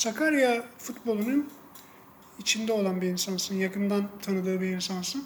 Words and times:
Sakarya 0.00 0.64
futbolunun 0.78 1.50
içinde 2.38 2.72
olan 2.72 3.00
bir 3.00 3.06
insansın, 3.06 3.54
yakından 3.54 4.08
tanıdığı 4.22 4.60
bir 4.60 4.66
insansın. 4.66 5.24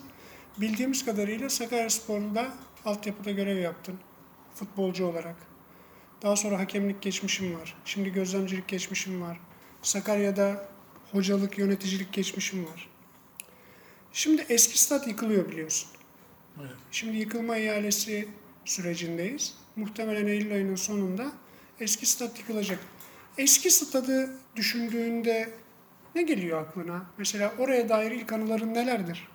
Bildiğimiz 0.59 1.05
kadarıyla 1.05 1.51
Sakarya 1.51 1.91
Spor'da 1.91 2.49
altyapıda 2.85 3.31
görev 3.31 3.59
yaptın 3.59 3.99
futbolcu 4.55 5.07
olarak. 5.07 5.37
Daha 6.23 6.37
sonra 6.37 6.59
hakemlik 6.59 7.03
geçmişim 7.03 7.55
var. 7.61 7.77
Şimdi 7.85 8.13
gözlemcilik 8.13 8.69
geçmişim 8.69 9.23
var. 9.23 9.41
Sakarya'da 9.83 10.69
hocalık, 11.13 11.59
yöneticilik 11.59 12.13
geçmişim 12.13 12.67
var. 12.67 12.91
Şimdi 14.13 14.47
eski 14.49 14.81
stat 14.83 15.09
yıkılıyor 15.09 15.49
biliyorsun. 15.49 15.89
Evet. 16.61 16.71
Şimdi 16.91 17.17
yıkılma 17.17 17.57
ihalesi 17.57 18.29
sürecindeyiz. 18.65 19.55
Muhtemelen 19.77 20.27
Eylül 20.27 20.53
ayının 20.53 20.77
sonunda 20.77 21.33
eski 21.81 22.07
stat 22.07 22.39
yıkılacak. 22.39 22.79
Eski 23.39 23.71
stadı 23.71 24.44
düşündüğünde 24.57 25.55
ne 26.15 26.23
geliyor 26.23 26.63
aklına? 26.63 27.03
Mesela 27.19 27.53
oraya 27.59 27.89
dair 27.89 28.11
ilk 28.11 28.33
anıların 28.33 28.75
nelerdir? 28.75 29.29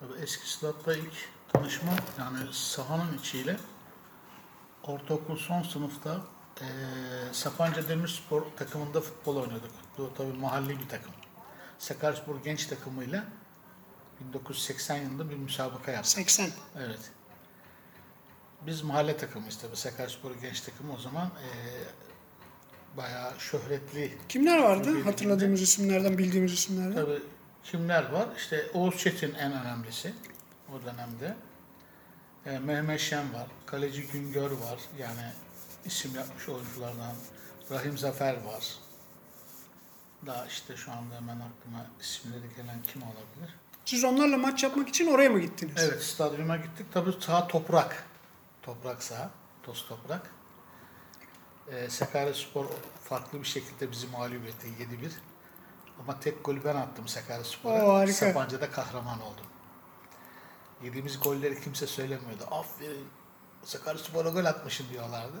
Tabii 0.00 0.18
eski 0.22 0.50
statta 0.50 0.94
ilk 0.94 1.28
tanışma 1.52 1.92
yani 2.18 2.38
sahanın 2.52 3.18
içiyle 3.18 3.56
ortaokul 4.82 5.36
son 5.36 5.62
sınıfta 5.62 6.20
eee 6.60 6.66
Sapanca 7.32 7.88
Demirspor 7.88 8.42
takımında 8.56 9.00
futbol 9.00 9.36
oynadık. 9.36 9.70
Bu 9.98 10.10
tabii 10.16 10.32
mahalli 10.32 10.80
bir 10.80 10.88
takım. 10.88 11.12
Sakaryaspor 11.78 12.42
genç 12.42 12.66
takımıyla 12.66 13.24
1980 14.20 14.96
yılında 14.96 15.30
bir 15.30 15.36
müsabaka 15.36 15.90
yaptık. 15.92 16.10
80. 16.12 16.50
Evet. 16.78 17.10
Biz 18.66 18.82
mahalle 18.82 19.16
takımıyız 19.16 19.58
tabii. 19.58 19.76
Sakaryaspor 19.76 20.34
genç 20.34 20.60
takımı 20.60 20.94
o 20.94 20.98
zaman 20.98 21.30
eee 21.42 21.84
bayağı 22.96 23.32
şöhretli 23.38 24.18
Kimler 24.28 24.58
vardı? 24.58 24.84
Türkiye'de 24.84 25.10
Hatırladığımız 25.10 25.62
isimlerden, 25.62 26.18
bildiğimiz 26.18 26.52
isimlerden. 26.52 26.94
Tabii 27.04 27.22
kimler 27.64 28.10
var? 28.12 28.28
İşte 28.36 28.66
Oğuz 28.74 28.98
Çetin 28.98 29.34
en 29.34 29.52
önemlisi 29.52 30.14
o 30.72 30.84
dönemde. 30.84 31.36
E, 32.46 32.58
Mehmet 32.58 33.00
Şen 33.00 33.34
var, 33.34 33.46
Kaleci 33.66 34.06
Güngör 34.06 34.50
var. 34.50 34.78
Yani 34.98 35.32
isim 35.84 36.14
yapmış 36.14 36.48
oyunculardan. 36.48 37.14
Rahim 37.70 37.98
Zafer 37.98 38.34
var. 38.34 38.64
Daha 40.26 40.46
işte 40.46 40.76
şu 40.76 40.92
anda 40.92 41.14
hemen 41.14 41.36
aklıma 41.36 41.86
isimleri 42.00 42.54
gelen 42.56 42.82
kim 42.92 43.02
olabilir? 43.02 43.54
Siz 43.84 44.04
onlarla 44.04 44.38
maç 44.38 44.62
yapmak 44.62 44.88
için 44.88 45.06
oraya 45.06 45.30
mı 45.30 45.40
gittiniz? 45.40 45.74
Evet, 45.78 46.02
stadyuma 46.02 46.56
gittik. 46.56 46.86
Tabii 46.92 47.12
saha 47.20 47.48
toprak. 47.48 48.04
Toprak 48.62 49.02
saha, 49.02 49.30
toz 49.62 49.86
toprak. 49.88 50.30
Ee, 51.72 51.90
Sakaryaspor 51.90 52.66
farklı 53.04 53.40
bir 53.40 53.46
şekilde 53.46 53.90
bizi 53.90 54.06
mağlup 54.06 54.46
etti 54.46 54.68
7-1. 54.80 55.10
Ama 56.00 56.20
tek 56.20 56.44
golü 56.44 56.64
ben 56.64 56.76
attım 56.76 57.08
Sakaryaspor'a. 57.08 57.84
Oo, 57.84 57.94
harika. 57.94 58.12
Sapanca'da 58.12 58.70
kahraman 58.70 59.20
oldum. 59.20 59.46
Yediğimiz 60.82 61.20
golleri 61.20 61.60
kimse 61.60 61.86
söylemiyordu. 61.86 62.44
Aferin 62.50 63.06
Sakaryaspor'a 63.64 64.28
gol 64.28 64.44
atmışsın 64.44 64.86
diyorlardı. 64.92 65.36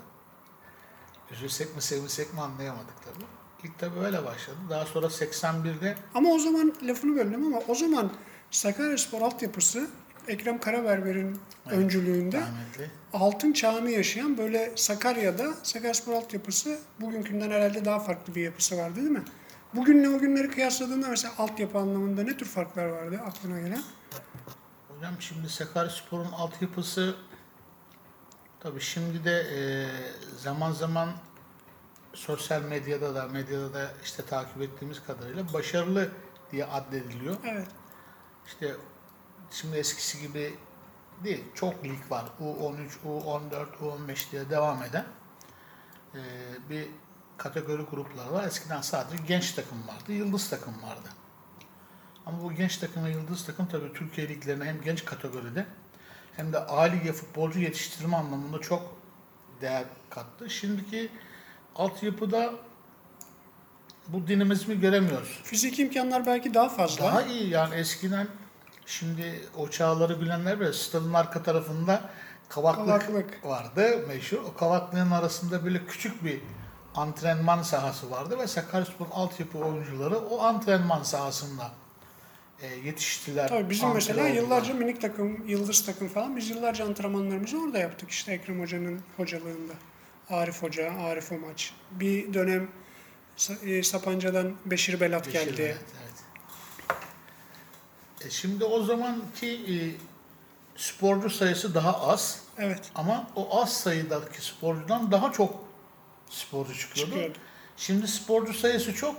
Üzülsek 1.30 1.76
mi 1.76 1.82
sevinsek 1.82 2.34
mi 2.34 2.40
anlayamadık 2.40 2.94
tabii. 3.04 3.24
İlk 3.64 3.78
tabii 3.78 3.98
öyle 3.98 4.24
başladı. 4.24 4.56
Daha 4.70 4.86
sonra 4.86 5.06
81'de 5.06 5.96
Ama 6.14 6.28
o 6.30 6.38
zaman 6.38 6.74
lafını 6.82 7.16
böldüm 7.16 7.46
ama 7.46 7.62
o 7.68 7.74
zaman 7.74 8.12
Sakaryaspor 8.50 9.20
altyapısı 9.20 9.90
Ekrem 10.28 10.60
Karaberber'in 10.60 11.40
Evet. 11.66 11.78
öncülüğünde 11.78 12.40
rahmetli 12.40 12.90
altın 13.12 13.52
çağını 13.52 13.90
yaşayan 13.90 14.38
böyle 14.38 14.72
Sakarya'da 14.76 15.54
Sakaryaspor 15.62 16.12
altyapısı 16.12 16.78
bugünkünden 17.00 17.50
herhalde 17.50 17.84
daha 17.84 17.98
farklı 18.00 18.34
bir 18.34 18.42
yapısı 18.42 18.76
vardı 18.76 18.96
değil 18.96 19.10
mi? 19.10 19.22
Bugünle 19.74 20.08
o 20.08 20.18
günleri 20.18 20.50
kıyasladığında 20.50 21.08
mesela 21.08 21.34
altyapı 21.38 21.78
anlamında 21.78 22.22
ne 22.22 22.36
tür 22.36 22.46
farklar 22.46 22.86
vardı 22.86 23.20
aklına 23.26 23.60
gelen? 23.60 23.82
Hocam 24.88 25.14
şimdi 25.20 25.48
Sakaryaspor'un 25.48 26.32
altyapısı 26.32 27.16
tabii 28.60 28.80
şimdi 28.80 29.24
de 29.24 29.40
e, 29.40 29.60
zaman 30.38 30.72
zaman 30.72 31.08
sosyal 32.14 32.62
medyada 32.62 33.14
da 33.14 33.28
medyada 33.28 33.74
da 33.74 33.90
işte 34.04 34.22
takip 34.24 34.62
ettiğimiz 34.62 35.02
kadarıyla 35.06 35.52
başarılı 35.52 36.08
diye 36.52 36.64
addediliyor. 36.64 37.36
Evet. 37.44 37.66
İşte 38.46 38.74
şimdi 39.50 39.76
eskisi 39.76 40.20
gibi 40.20 40.54
değil. 41.24 41.44
Çok 41.54 41.84
lig 41.84 42.10
var. 42.10 42.24
U13, 42.40 42.88
U14, 43.06 43.66
U15 43.80 44.30
diye 44.32 44.50
devam 44.50 44.82
eden 44.82 45.04
e, 46.14 46.20
bir 46.70 46.88
kategori 47.36 47.82
grupları 47.82 48.32
var. 48.32 48.44
Eskiden 48.44 48.80
sadece 48.80 49.22
genç 49.28 49.52
takım 49.52 49.78
vardı, 49.88 50.12
yıldız 50.12 50.50
takım 50.50 50.82
vardı. 50.82 51.08
Ama 52.26 52.42
bu 52.42 52.52
genç 52.52 52.76
takım 52.76 53.04
ve 53.04 53.10
yıldız 53.10 53.46
takım 53.46 53.66
tabii 53.66 53.92
Türkiye 53.92 54.28
liglerine 54.28 54.64
hem 54.64 54.82
genç 54.82 55.04
kategoride 55.04 55.66
hem 56.36 56.52
de 56.52 56.58
A 56.58 56.82
lige 56.82 57.12
futbolcu 57.12 57.60
yetiştirme 57.60 58.16
anlamında 58.16 58.60
çok 58.60 58.98
değer 59.60 59.84
kattı. 60.10 60.50
Şimdiki 60.50 61.08
altyapıda 61.74 62.52
bu 64.08 64.26
dinamizmi 64.26 64.80
göremiyoruz. 64.80 65.40
Fiziki 65.44 65.82
imkanlar 65.82 66.26
belki 66.26 66.54
daha 66.54 66.68
fazla. 66.68 67.04
Daha 67.04 67.22
iyi 67.22 67.48
yani 67.48 67.74
eskiden 67.74 68.28
şimdi 68.88 69.40
o 69.56 69.68
çağları 69.68 70.20
bilenler 70.20 70.60
bile 70.60 70.72
stadın 70.72 71.14
arka 71.14 71.42
tarafında 71.42 72.10
kavaklık, 72.48 72.86
Kavaklık. 72.86 73.44
vardı 73.44 74.04
meşhur. 74.08 74.38
O 74.38 74.54
kavaklığın 74.54 75.10
arasında 75.10 75.64
böyle 75.64 75.86
küçük 75.86 76.24
bir 76.24 76.40
antrenman 76.94 77.62
sahası 77.62 78.10
vardı 78.10 78.38
ve 78.38 78.46
Sakaryaspor'un 78.46 79.10
altyapı 79.10 79.58
oyuncuları 79.58 80.18
o 80.18 80.42
antrenman 80.42 81.02
sahasında 81.02 81.70
e, 82.62 82.66
yetiştiler. 82.66 83.48
Tabii 83.48 83.70
bizim 83.70 83.92
mesela 83.94 84.20
oldular. 84.22 84.34
yıllarca 84.34 84.74
minik 84.74 85.00
takım, 85.00 85.48
yıldız 85.48 85.86
takım 85.86 86.08
falan 86.08 86.36
biz 86.36 86.50
yıllarca 86.50 86.86
antrenmanlarımızı 86.86 87.62
orada 87.62 87.78
yaptık 87.78 88.10
işte 88.10 88.32
Ekrem 88.32 88.60
Hoca'nın 88.60 89.00
hocalığında. 89.16 89.72
Arif 90.30 90.62
Hoca, 90.62 90.92
Arif 90.92 91.32
Omaç. 91.32 91.72
Bir 91.90 92.34
dönem 92.34 92.68
e, 93.62 93.82
Sapanca'dan 93.82 94.54
Beşir 94.66 95.00
Belat 95.00 95.26
Beşir 95.26 95.46
geldi. 95.46 95.62
Evet. 95.62 95.97
E 98.24 98.30
şimdi 98.30 98.64
o 98.64 98.82
zamanki 98.82 99.48
e, 99.48 99.76
sporcu 100.76 101.30
sayısı 101.30 101.74
daha 101.74 102.00
az. 102.00 102.42
Evet. 102.58 102.90
Ama 102.94 103.26
o 103.36 103.60
az 103.62 103.72
sayıdaki 103.72 104.42
sporcudan 104.42 105.12
daha 105.12 105.32
çok 105.32 105.64
sporcu 106.30 106.78
çıkıyordu. 106.78 107.10
Çıkıyordu. 107.10 107.38
Şimdi 107.76 108.08
sporcu 108.08 108.54
sayısı 108.54 108.94
çok. 108.94 109.16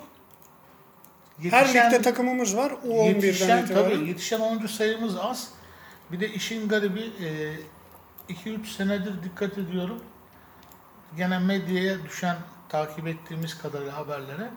Her 1.42 1.68
ligde 1.70 2.02
takımımız 2.02 2.58
var. 2.58 2.72
U11'den 2.72 3.16
yetişen, 3.16 3.64
itibaren. 3.64 3.90
tabii, 3.90 4.08
yetişen 4.08 4.40
oyuncu 4.40 4.68
sayımız 4.68 5.18
az. 5.18 5.50
Bir 6.12 6.20
de 6.20 6.30
işin 6.30 6.70
garibi 6.70 7.12
2-3 8.30 8.66
senedir 8.66 9.24
dikkat 9.24 9.58
ediyorum. 9.58 10.04
Gene 11.18 11.40
medyaya 11.40 12.04
düşen 12.06 12.38
takip 12.70 13.08
ettiğimiz 13.08 13.58
kadarıyla 13.58 13.98
haberlere. 13.98 14.50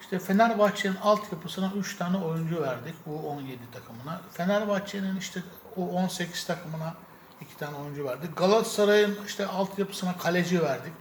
İşte 0.00 0.18
Fenerbahçe'nin 0.18 0.96
altyapısına 0.96 1.72
3 1.76 1.96
tane 1.96 2.16
oyuncu 2.16 2.62
verdik 2.62 2.94
U17 3.06 3.56
takımına. 3.72 4.20
Fenerbahçe'nin 4.32 5.16
işte 5.16 5.42
U18 5.76 6.46
takımına 6.46 6.94
2 7.40 7.56
tane 7.56 7.76
oyuncu 7.76 8.04
verdik. 8.04 8.36
Galatasaray'ın 8.36 9.18
işte 9.26 9.46
altyapısına 9.46 10.16
kaleci 10.18 10.62
verdik. 10.62 10.92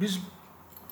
Biz 0.00 0.18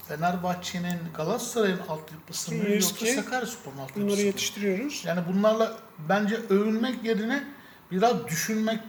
Fenerbahçe'nin 0.09 0.99
Galatasaray'ın 1.15 1.81
altyapısını 1.88 2.67
Biz 2.67 2.91
yoksa 2.91 3.06
ki 3.06 3.12
Sakaryaspor'un 3.12 3.77
altyapısını 3.77 4.06
Bunları 4.06 4.21
yetiştiriyoruz. 4.21 5.03
Yani 5.06 5.21
bunlarla 5.32 5.79
bence 6.09 6.37
övünmek 6.37 7.05
yerine 7.05 7.44
biraz 7.91 8.29
düşünmek 8.29 8.81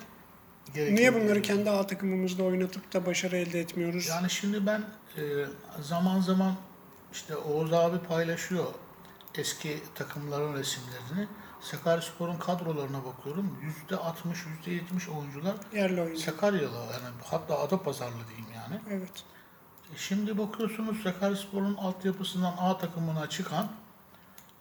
gerekiyor. 0.74 1.00
Niye 1.00 1.24
bunları 1.24 1.42
kendi 1.42 1.70
A 1.70 1.88
takımımızda 1.88 2.44
oynatıp 2.44 2.94
da 2.94 3.06
başarı 3.06 3.38
elde 3.38 3.60
etmiyoruz? 3.60 4.08
Yani 4.08 4.30
şimdi 4.30 4.66
ben 4.66 4.82
e, 5.18 5.22
zaman 5.82 6.22
zaman 6.22 6.56
işte 7.14 7.36
Oğuz 7.38 7.74
abi 7.74 8.00
paylaşıyor 8.00 8.66
eski 9.36 9.84
takımların 9.96 10.54
resimlerini. 10.54 11.28
Sakaryaspor'un 11.62 12.38
kadrolarına 12.38 13.06
bakıyorum. 13.06 13.60
Yüzde 13.62 13.96
60, 13.96 14.46
yüzde 14.46 14.72
70 14.72 15.10
oyuncular 15.10 15.56
Yerli 15.74 16.02
oyuncu. 16.02 16.22
Sakaryalı. 16.22 16.76
Yani 16.76 17.16
hatta 17.24 17.60
Adapazarlı 17.60 18.28
diyeyim 18.28 18.48
yani. 18.56 18.82
Evet. 18.90 19.24
E 19.94 19.98
Şimdi 19.98 20.38
bakıyorsunuz 20.38 21.04
Sakaryaspor'un 21.04 21.76
altyapısından 21.76 22.56
A 22.60 22.78
takımına 22.78 23.30
çıkan, 23.30 23.72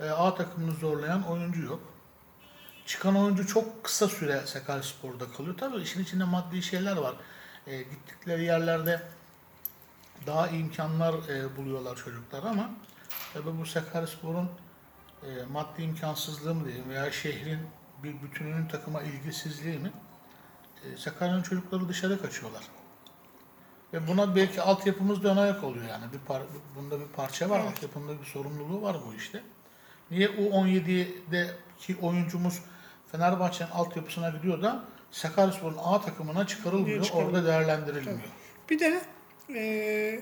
e, 0.00 0.10
A 0.10 0.34
takımını 0.34 0.72
zorlayan 0.72 1.28
oyuncu 1.28 1.62
yok. 1.62 1.80
Çıkan 2.86 3.16
oyuncu 3.16 3.46
çok 3.46 3.84
kısa 3.84 4.08
süre 4.08 4.42
Sakaryaspor'da 4.46 5.32
kalıyor. 5.36 5.56
Tabii 5.58 5.82
işin 5.82 6.02
içinde 6.02 6.24
maddi 6.24 6.62
şeyler 6.62 6.96
var. 6.96 7.14
E, 7.66 7.82
gittikleri 7.82 8.44
yerlerde 8.44 9.02
daha 10.26 10.48
imkanlar 10.48 11.14
e, 11.28 11.56
buluyorlar 11.56 11.96
çocuklar 11.96 12.42
ama 12.42 12.70
tabii 13.34 13.58
bu 13.60 13.66
Sakaryaspor'un 13.66 14.48
e, 15.22 15.28
maddi 15.52 15.82
imkansızlığı 15.82 16.54
mı 16.54 16.64
diyeyim 16.64 16.88
veya 16.88 17.12
şehrin 17.12 17.58
bir 18.02 18.22
bütününün 18.22 18.68
takıma 18.68 19.02
ilgisizliği 19.02 19.78
mi? 19.78 19.92
E, 20.84 20.96
Sakarya'nın 20.96 21.42
çocukları 21.42 21.88
dışarı 21.88 22.22
kaçıyorlar. 22.22 22.62
Ve 23.92 24.08
buna 24.08 24.36
belki 24.36 24.62
altyapımız 24.62 25.22
da 25.22 25.28
ön 25.28 25.36
ayak 25.36 25.64
oluyor 25.64 25.84
yani. 25.88 26.04
Bir 26.12 26.32
par- 26.32 26.42
bunda 26.76 27.00
bir 27.00 27.06
parça 27.06 27.50
var, 27.50 27.60
Evet. 27.60 27.70
altyapında 27.70 28.20
bir 28.20 28.24
sorumluluğu 28.26 28.82
var 28.82 28.96
bu 29.06 29.14
işte. 29.14 29.42
Niye 30.10 30.28
U17'deki 30.28 31.96
oyuncumuz 32.02 32.62
Fenerbahçe'nin 33.12 33.70
altyapısına 33.70 34.30
gidiyor 34.30 34.62
da 34.62 34.84
Sakaryaspor'un 35.10 35.78
A 35.84 36.00
takımına 36.00 36.46
çıkarılmıyor, 36.46 37.08
orada 37.12 37.44
değerlendirilmiyor. 37.46 38.18
Bir 38.70 38.80
de 38.80 39.02
e, 39.56 40.20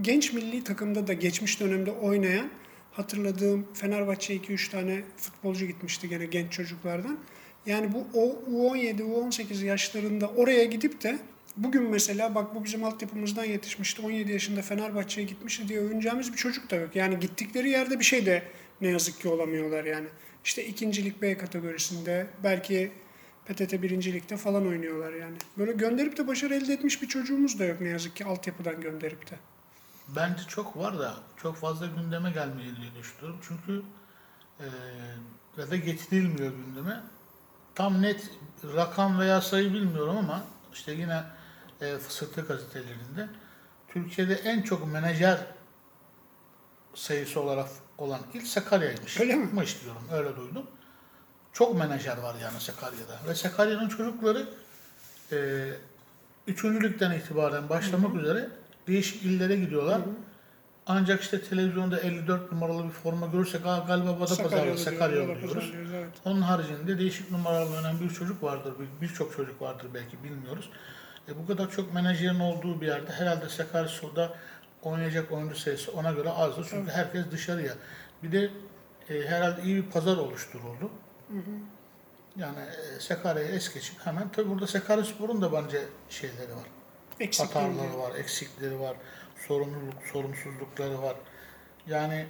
genç 0.00 0.32
milli 0.32 0.64
takımda 0.64 1.06
da 1.06 1.12
geçmiş 1.12 1.60
dönemde 1.60 1.90
oynayan 1.90 2.50
hatırladığım 2.92 3.66
Fenerbahçe'ye 3.74 4.38
2-3 4.38 4.70
tane 4.70 5.02
futbolcu 5.16 5.66
gitmişti 5.66 6.08
gene 6.08 6.26
genç 6.26 6.52
çocuklardan. 6.52 7.18
Yani 7.66 7.92
bu 7.92 8.06
o 8.14 8.42
U17, 8.50 9.02
U18 9.02 9.64
yaşlarında 9.64 10.28
oraya 10.28 10.64
gidip 10.64 11.02
de 11.02 11.18
bugün 11.56 11.82
mesela 11.82 12.34
bak 12.34 12.54
bu 12.54 12.64
bizim 12.64 12.84
altyapımızdan 12.84 13.44
yetişmişti. 13.44 14.02
17 14.02 14.32
yaşında 14.32 14.62
Fenerbahçe'ye 14.62 15.26
gitmişti 15.26 15.68
diye 15.68 15.80
övüneceğimiz 15.80 16.32
bir 16.32 16.36
çocuk 16.36 16.70
da 16.70 16.76
yok. 16.76 16.96
Yani 16.96 17.20
gittikleri 17.20 17.70
yerde 17.70 17.98
bir 17.98 18.04
şey 18.04 18.26
de 18.26 18.42
ne 18.80 18.88
yazık 18.88 19.20
ki 19.20 19.28
olamıyorlar 19.28 19.84
yani. 19.84 20.06
İşte 20.44 20.66
ikincilik 20.66 21.22
B 21.22 21.38
kategorisinde 21.38 22.26
belki 22.44 22.90
PTT 23.52 23.82
birincilikte 23.82 24.36
falan 24.36 24.66
oynuyorlar 24.66 25.12
yani. 25.12 25.36
Böyle 25.58 25.72
gönderip 25.72 26.16
de 26.16 26.26
başarı 26.26 26.54
elde 26.54 26.72
etmiş 26.72 27.02
bir 27.02 27.08
çocuğumuz 27.08 27.58
da 27.58 27.64
yok 27.64 27.80
ne 27.80 27.88
yazık 27.88 28.16
ki 28.16 28.24
altyapıdan 28.24 28.80
gönderip 28.80 29.30
de. 29.30 29.34
Bence 30.08 30.42
çok 30.48 30.76
var 30.76 30.98
da 30.98 31.14
çok 31.36 31.56
fazla 31.56 31.86
gündeme 31.86 32.30
gelmeli 32.30 32.76
diye 32.76 32.94
düşünüyorum. 33.00 33.40
Çünkü 33.48 33.82
eee 34.60 34.66
ya 35.56 35.70
da 35.70 35.76
getirilmiyor 35.76 36.52
gündeme. 36.52 37.00
Tam 37.74 38.02
net 38.02 38.30
rakam 38.76 39.18
veya 39.20 39.40
sayı 39.40 39.72
bilmiyorum 39.72 40.16
ama 40.16 40.44
işte 40.72 40.92
yine 40.92 41.22
e, 41.80 41.98
fısıltı 41.98 42.40
gazetelerinde 42.40 43.28
Türkiye'de 43.88 44.34
en 44.34 44.62
çok 44.62 44.92
menajer 44.92 45.46
sayısı 46.94 47.40
olarak 47.40 47.68
olan 47.98 48.20
il 48.34 48.44
Sakarya'ymış. 48.44 49.20
Öyle 49.20 49.34
mi? 49.36 49.48
Mış 49.52 49.82
diyorum 49.82 50.02
öyle 50.12 50.36
duydum. 50.36 50.66
Çok 51.52 51.78
menajer 51.78 52.16
var 52.18 52.34
yani 52.42 52.60
Sakarya'da. 52.60 53.28
Ve 53.28 53.34
Sakarya'nın 53.34 53.88
çocukları 53.88 54.46
e, 55.32 55.68
üçüncülükten 56.46 57.10
itibaren 57.10 57.68
başlamak 57.68 58.14
üzere 58.14 58.48
değişik 58.86 59.22
illere 59.22 59.56
gidiyorlar. 59.56 60.00
Ancak 60.86 61.20
işte 61.22 61.42
televizyonda 61.42 62.00
54 62.00 62.52
numaralı 62.52 62.84
bir 62.84 62.90
forma 62.90 63.26
görürsek 63.26 63.66
Aa, 63.66 63.78
galiba 63.78 64.06
Badapazar'da 64.20 64.48
Sakaryalı 64.48 64.78
Sakarya 64.78 65.26
diyoruz, 65.26 65.72
evet. 65.94 66.08
Onun 66.24 66.40
haricinde 66.42 66.98
değişik 66.98 67.30
numaralı 67.30 67.76
oynayan 67.76 68.00
bir 68.00 68.10
çocuk 68.10 68.42
vardır, 68.42 68.72
bir- 68.78 69.08
birçok 69.08 69.36
çocuk 69.36 69.62
vardır 69.62 69.86
belki 69.94 70.24
bilmiyoruz. 70.24 70.70
E, 71.28 71.36
bu 71.38 71.46
kadar 71.46 71.70
çok 71.70 71.94
menajerin 71.94 72.40
olduğu 72.40 72.80
bir 72.80 72.86
yerde 72.86 73.12
herhalde 73.12 73.48
Sakaryaspor'da 73.48 74.34
oynayacak 74.82 75.32
oyuncu 75.32 75.56
sayısı 75.56 75.92
ona 75.92 76.12
göre 76.12 76.30
azdır. 76.30 76.66
Çünkü 76.70 76.90
herkes 76.90 77.24
dışarıya. 77.30 77.72
Bir 78.22 78.32
de 78.32 78.50
e, 79.10 79.26
herhalde 79.26 79.62
iyi 79.62 79.76
bir 79.76 79.90
pazar 79.90 80.16
oluşturuldu. 80.16 80.90
Yani 82.36 82.58
e, 82.58 83.00
Sakarya'yı 83.00 83.48
es 83.48 83.74
geçip 83.74 84.06
hemen 84.06 84.32
tabi 84.32 84.50
burada 84.50 84.66
Sakaryaspor'un 84.66 85.42
da 85.42 85.52
bence 85.52 85.82
şeyleri 86.08 86.52
var. 86.52 86.66
Eksikleri 87.20 87.68
Hataları 87.68 87.98
var, 87.98 88.14
eksikleri 88.14 88.80
var, 88.80 88.96
sorumluluk, 89.46 90.02
sorumsuzlukları 90.12 91.02
var. 91.02 91.16
Yani 91.86 92.26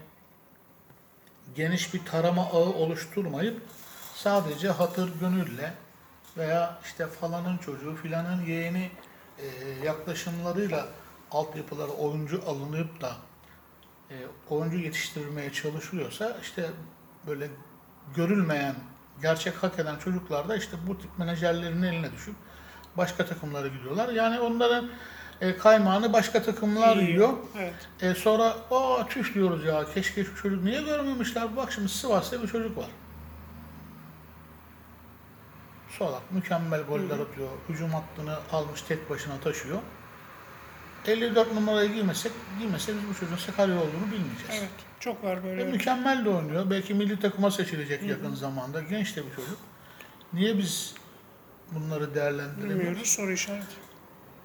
geniş 1.54 1.94
bir 1.94 2.04
tarama 2.04 2.43
ağı 2.43 2.72
oluşturmayıp 2.72 3.62
sadece 4.14 4.69
hatır 4.69 5.20
gönülle 5.20 5.72
veya 6.37 6.78
işte 6.84 7.06
falanın 7.06 7.58
çocuğu 7.58 7.96
filanın 7.96 8.44
yeğeni 8.44 8.90
e, 9.38 9.46
yaklaşımlarıyla 9.84 10.88
altyapılara 11.31 11.93
oyuncu 11.93 12.43
alınıp 12.46 13.00
da 13.00 13.16
e, 14.10 14.14
oyuncu 14.50 14.78
yetiştirilmeye 14.78 15.52
çalışılıyorsa 15.52 16.38
işte 16.43 16.70
böyle 17.26 17.48
görülmeyen, 18.16 18.75
gerçek 19.22 19.54
hak 19.54 19.78
eden 19.78 19.96
çocuklar 19.96 20.49
da 20.49 20.56
işte 20.56 20.76
bu 20.87 20.99
tip 20.99 21.19
menajerlerin 21.19 21.82
eline 21.82 22.12
düşüp 22.12 22.34
başka 22.96 23.26
takımlara 23.26 23.69
gidiyorlar. 23.69 24.08
Yani 24.08 24.40
onların 24.40 24.90
e, 25.40 25.56
kaymağını 25.56 26.12
başka 26.12 26.43
takımlar 26.43 26.96
Yiyor. 26.96 27.08
yiyor. 27.08 27.32
Evet. 27.58 27.75
E 28.00 28.14
sonra 28.14 28.56
o 28.70 29.06
tüh 29.08 29.34
diyoruz 29.34 29.64
ya 29.64 29.84
keşke 29.94 30.25
şu 30.25 30.37
çocuk 30.37 30.64
niye 30.64 30.82
görmemişler? 30.82 31.56
Bak 31.56 31.72
şimdi 31.72 31.88
Sivas'ta 31.88 32.43
bir 32.43 32.49
çocuk 32.49 32.76
var. 32.78 32.88
Solak 35.98 36.32
mükemmel 36.32 36.82
goller 36.82 37.19
atıyor. 37.19 37.48
Hücum 37.69 37.90
hattını 37.90 38.38
almış 38.52 38.82
tek 38.82 39.10
başına 39.10 39.40
taşıyor. 39.44 39.78
54 41.06 41.55
numarayı 41.55 41.93
giymesek, 41.93 42.32
giymese 42.58 42.93
biz 42.94 43.08
bu 43.08 43.14
çocuğun 43.20 43.37
Sakarya 43.37 43.75
olduğunu 43.75 44.06
bilmeyeceğiz. 44.12 44.50
Evet. 44.50 44.70
Çok 45.04 45.25
var 45.25 45.44
böyle. 45.44 45.64
mükemmel 45.64 46.25
de 46.25 46.28
oynuyor. 46.28 46.70
Belki 46.70 46.94
milli 46.94 47.20
takıma 47.20 47.50
seçilecek 47.50 48.02
yakın 48.02 48.34
zamanda. 48.34 48.82
Genç 48.82 49.16
de 49.16 49.22
bir 49.26 49.37
çocuk. 49.37 49.58
Niye 50.32 50.58
biz 50.58 50.94
bunları 51.70 52.14
değerlendiremiyoruz? 52.14 52.78
Bilmiyoruz 52.78 53.08
soru 53.08 53.32
işareti. 53.32 53.75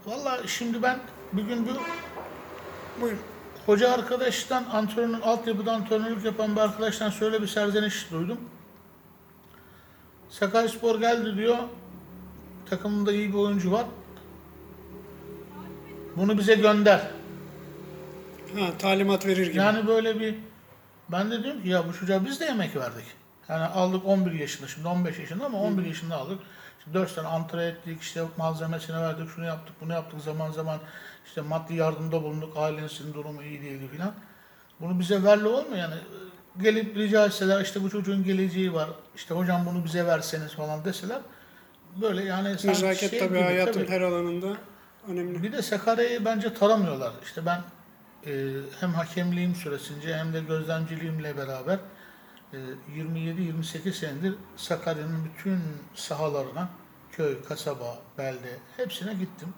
Valla 0.05 0.47
şimdi 0.47 0.83
ben 0.83 0.99
bir 1.33 1.41
gün 1.41 1.65
bir 1.65 1.71
Buyur. 3.01 3.17
Hoca 3.65 3.91
arkadaştan, 3.91 4.63
antrenör, 4.71 5.21
altyapıda 5.21 5.71
antrenörlük 5.71 6.25
yapan 6.25 6.55
bir 6.55 6.61
arkadaştan 6.61 7.09
şöyle 7.09 7.41
bir 7.41 7.47
serzeniş 7.47 8.11
duydum. 8.11 8.37
Sakaryaspor 10.29 10.99
geldi 10.99 11.37
diyor, 11.37 11.57
takımında 12.69 13.11
iyi 13.11 13.29
bir 13.29 13.37
oyuncu 13.37 13.71
var. 13.71 13.85
Bunu 16.15 16.37
bize 16.37 16.55
gönder. 16.55 17.11
Ha, 18.59 18.77
talimat 18.79 19.25
verir 19.25 19.47
gibi. 19.47 19.57
Yani 19.57 19.87
böyle 19.87 20.19
bir, 20.19 20.35
ben 21.09 21.31
de 21.31 21.43
diyorum 21.43 21.63
ki 21.63 21.69
ya 21.69 21.87
bu 21.87 21.93
çocuğa 21.93 22.25
biz 22.25 22.39
de 22.39 22.45
emek 22.45 22.75
verdik. 22.75 23.05
Yani 23.49 23.63
aldık 23.65 24.05
11 24.05 24.31
yaşında, 24.31 24.67
şimdi 24.67 24.87
15 24.87 25.19
yaşında 25.19 25.45
ama 25.45 25.61
11 25.61 25.85
yaşında 25.85 26.15
aldık. 26.15 26.39
İşte 26.79 26.93
4 26.93 27.11
sene 27.11 27.27
antre 27.27 27.65
ettik, 27.65 28.01
işte 28.01 28.23
malzemesini 28.37 29.01
verdik, 29.01 29.29
şunu 29.35 29.45
yaptık, 29.45 29.75
bunu 29.81 29.93
yaptık. 29.93 30.21
Zaman 30.21 30.51
zaman 30.51 30.79
işte 31.25 31.41
maddi 31.41 31.75
yardımda 31.75 32.23
bulunduk, 32.23 32.57
ailenizin 32.57 33.13
durumu 33.13 33.43
iyi 33.43 33.61
değildi 33.61 33.87
filan. 33.91 34.13
Bunu 34.79 34.99
bize 34.99 35.23
verli 35.23 35.47
olmuyor 35.47 35.77
yani. 35.77 35.95
Gelip 36.61 36.95
rica 36.95 37.25
etseler 37.25 37.61
işte 37.61 37.83
bu 37.83 37.89
çocuğun 37.89 38.23
geleceği 38.23 38.73
var, 38.73 38.89
işte 39.15 39.35
hocam 39.35 39.65
bunu 39.65 39.85
bize 39.85 40.05
verseniz 40.05 40.53
falan 40.53 40.85
deseler. 40.85 41.19
Böyle 42.01 42.23
yani 42.23 42.49
Nezaket 42.49 43.09
şey 43.09 43.19
tabii 43.19 43.29
gibi, 43.29 43.41
hayatın 43.41 43.73
tabii. 43.73 43.89
her 43.89 44.01
alanında 44.01 44.57
önemli. 45.07 45.43
Bir 45.43 45.51
de 45.51 45.61
Sakarya'yı 45.61 46.25
bence 46.25 46.53
taramıyorlar. 46.53 47.11
İşte 47.23 47.45
ben 47.45 47.61
e, 48.25 48.31
hem 48.79 48.93
hakemliğim 48.93 49.55
süresince 49.55 50.17
hem 50.17 50.33
de 50.33 50.39
gözlemciliğimle 50.39 51.37
beraber 51.37 51.79
e, 52.53 52.57
27-28 52.95 53.91
senedir 53.91 54.35
Sakarya'nın 54.55 55.25
bütün 55.25 55.63
sahalarına, 55.95 56.69
köy, 57.11 57.43
kasaba, 57.43 57.99
belde 58.17 58.59
hepsine 58.77 59.13
gittim. 59.13 59.53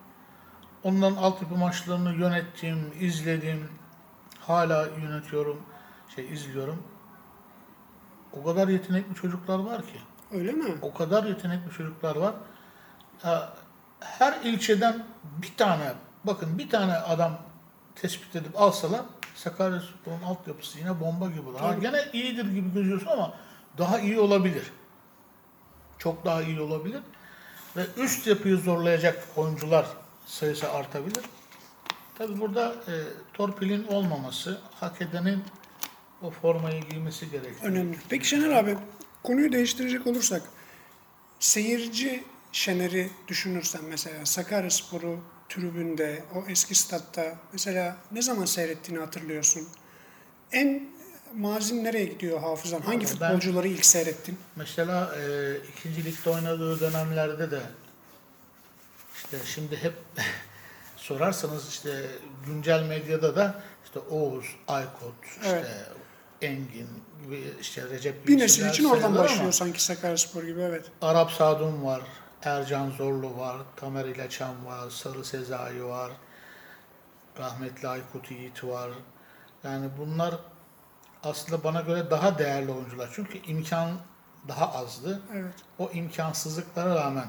Onların 0.83 1.15
altyapı 1.15 1.55
maçlarını 1.55 2.13
yönettim, 2.13 2.93
izledim. 2.99 3.69
Hala 4.39 4.87
yönetiyorum, 4.87 5.61
şey 6.15 6.33
izliyorum. 6.33 6.83
O 8.33 8.43
kadar 8.43 8.67
yetenekli 8.67 9.15
çocuklar 9.15 9.59
var 9.59 9.81
ki. 9.81 9.99
Öyle 10.31 10.51
mi? 10.51 10.75
O 10.81 10.93
kadar 10.93 11.23
yetenekli 11.23 11.71
çocuklar 11.71 12.15
var. 12.15 12.35
Her 13.99 14.41
ilçeden 14.43 15.05
bir 15.23 15.53
tane, 15.57 15.93
bakın 16.23 16.57
bir 16.57 16.69
tane 16.69 16.93
adam 16.93 17.48
tespit 17.95 18.35
edip 18.35 18.61
alsalar 18.61 19.01
Sakaryaspor'un 19.35 20.21
altyapısı 20.21 20.79
yine 20.79 20.99
bomba 20.99 21.27
gibi 21.27 21.49
olur. 21.49 21.59
Ha, 21.59 21.73
gene 21.81 22.01
iyidir 22.13 22.45
gibi 22.45 22.73
gözüyorsun 22.73 23.07
ama 23.07 23.33
daha 23.77 23.99
iyi 23.99 24.19
olabilir. 24.19 24.71
Çok 25.97 26.25
daha 26.25 26.41
iyi 26.43 26.61
olabilir. 26.61 27.01
Ve 27.77 27.85
üst 27.97 28.27
yapıyı 28.27 28.57
zorlayacak 28.57 29.23
oyuncular 29.35 29.85
sayısı 30.25 30.71
artabilir. 30.71 31.23
Tabi 32.17 32.39
burada 32.39 32.75
e, 32.87 32.93
torpilin 33.33 33.87
olmaması, 33.87 34.61
hak 34.79 35.01
edenin 35.01 35.43
o 36.21 36.31
formayı 36.31 36.81
giymesi 36.81 37.31
gerekiyor. 37.31 37.71
Önemli. 37.71 37.97
Peki 38.09 38.27
Şener 38.27 38.49
abi 38.49 38.77
konuyu 39.23 39.51
değiştirecek 39.51 40.07
olursak 40.07 40.41
seyirci 41.39 42.23
Şener'i 42.51 43.09
düşünürsen 43.27 43.81
mesela 43.89 44.25
Sakaryaspor'u 44.25 45.19
tribünde, 45.49 46.23
o 46.35 46.43
eski 46.49 46.75
statta 46.75 47.35
mesela 47.53 47.97
ne 48.11 48.21
zaman 48.21 48.45
seyrettiğini 48.45 48.99
hatırlıyorsun? 49.03 49.67
En 50.51 50.89
mazin 51.35 51.83
nereye 51.83 52.05
gidiyor 52.05 52.39
hafızan? 52.39 52.81
Hangi 52.81 53.05
Ben- 53.05 53.05
futbolcuları 53.11 53.67
ilk 53.67 53.85
seyrettin? 53.85 54.37
Mesela 54.55 55.15
e, 55.15 55.55
ikinci 55.77 56.05
ligde 56.05 56.29
oynadığı 56.29 56.79
dönemlerde 56.79 57.51
de 57.51 57.59
işte 59.15 59.37
şimdi 59.45 59.77
hep 59.77 59.93
sorarsanız 60.97 61.69
işte 61.69 62.05
güncel 62.45 62.83
medyada 62.83 63.35
da 63.35 63.63
işte 63.85 63.99
Oğuz, 63.99 64.45
Aykut, 64.67 65.13
işte 65.41 65.49
Evet. 65.49 65.65
Engin 66.41 66.87
gibi 67.23 67.53
işte 67.61 67.89
Recep 67.89 68.27
Bir 68.27 68.37
nesil 68.37 68.69
için 68.69 68.83
oradan 68.83 69.01
sayılır 69.01 69.19
ama 69.19 69.23
başlıyor 69.29 69.51
sanki 69.51 69.83
Sakaryaspor 69.83 70.43
gibi 70.43 70.61
evet. 70.61 70.85
Arap 71.01 71.31
Sadun 71.31 71.83
var, 71.85 72.01
Ercan 72.43 72.89
Zorlu 72.89 73.37
var, 73.37 73.57
Tamer 73.75 74.05
İleçan 74.05 74.65
var, 74.65 74.89
Sarı 74.89 75.25
Sezai 75.25 75.85
var. 75.85 76.11
rahmetli 77.39 77.87
Aykut 77.87 78.31
Yiğit 78.31 78.63
var. 78.63 78.89
Yani 79.63 79.89
bunlar 79.97 80.35
aslında 81.23 81.63
bana 81.63 81.81
göre 81.81 82.11
daha 82.11 82.39
değerli 82.39 82.71
oyuncular. 82.71 83.09
Çünkü 83.13 83.37
imkan 83.37 83.91
daha 84.47 84.73
azdı. 84.73 85.21
Evet. 85.33 85.53
O 85.79 85.89
imkansızlıklara 85.91 86.95
rağmen 86.95 87.27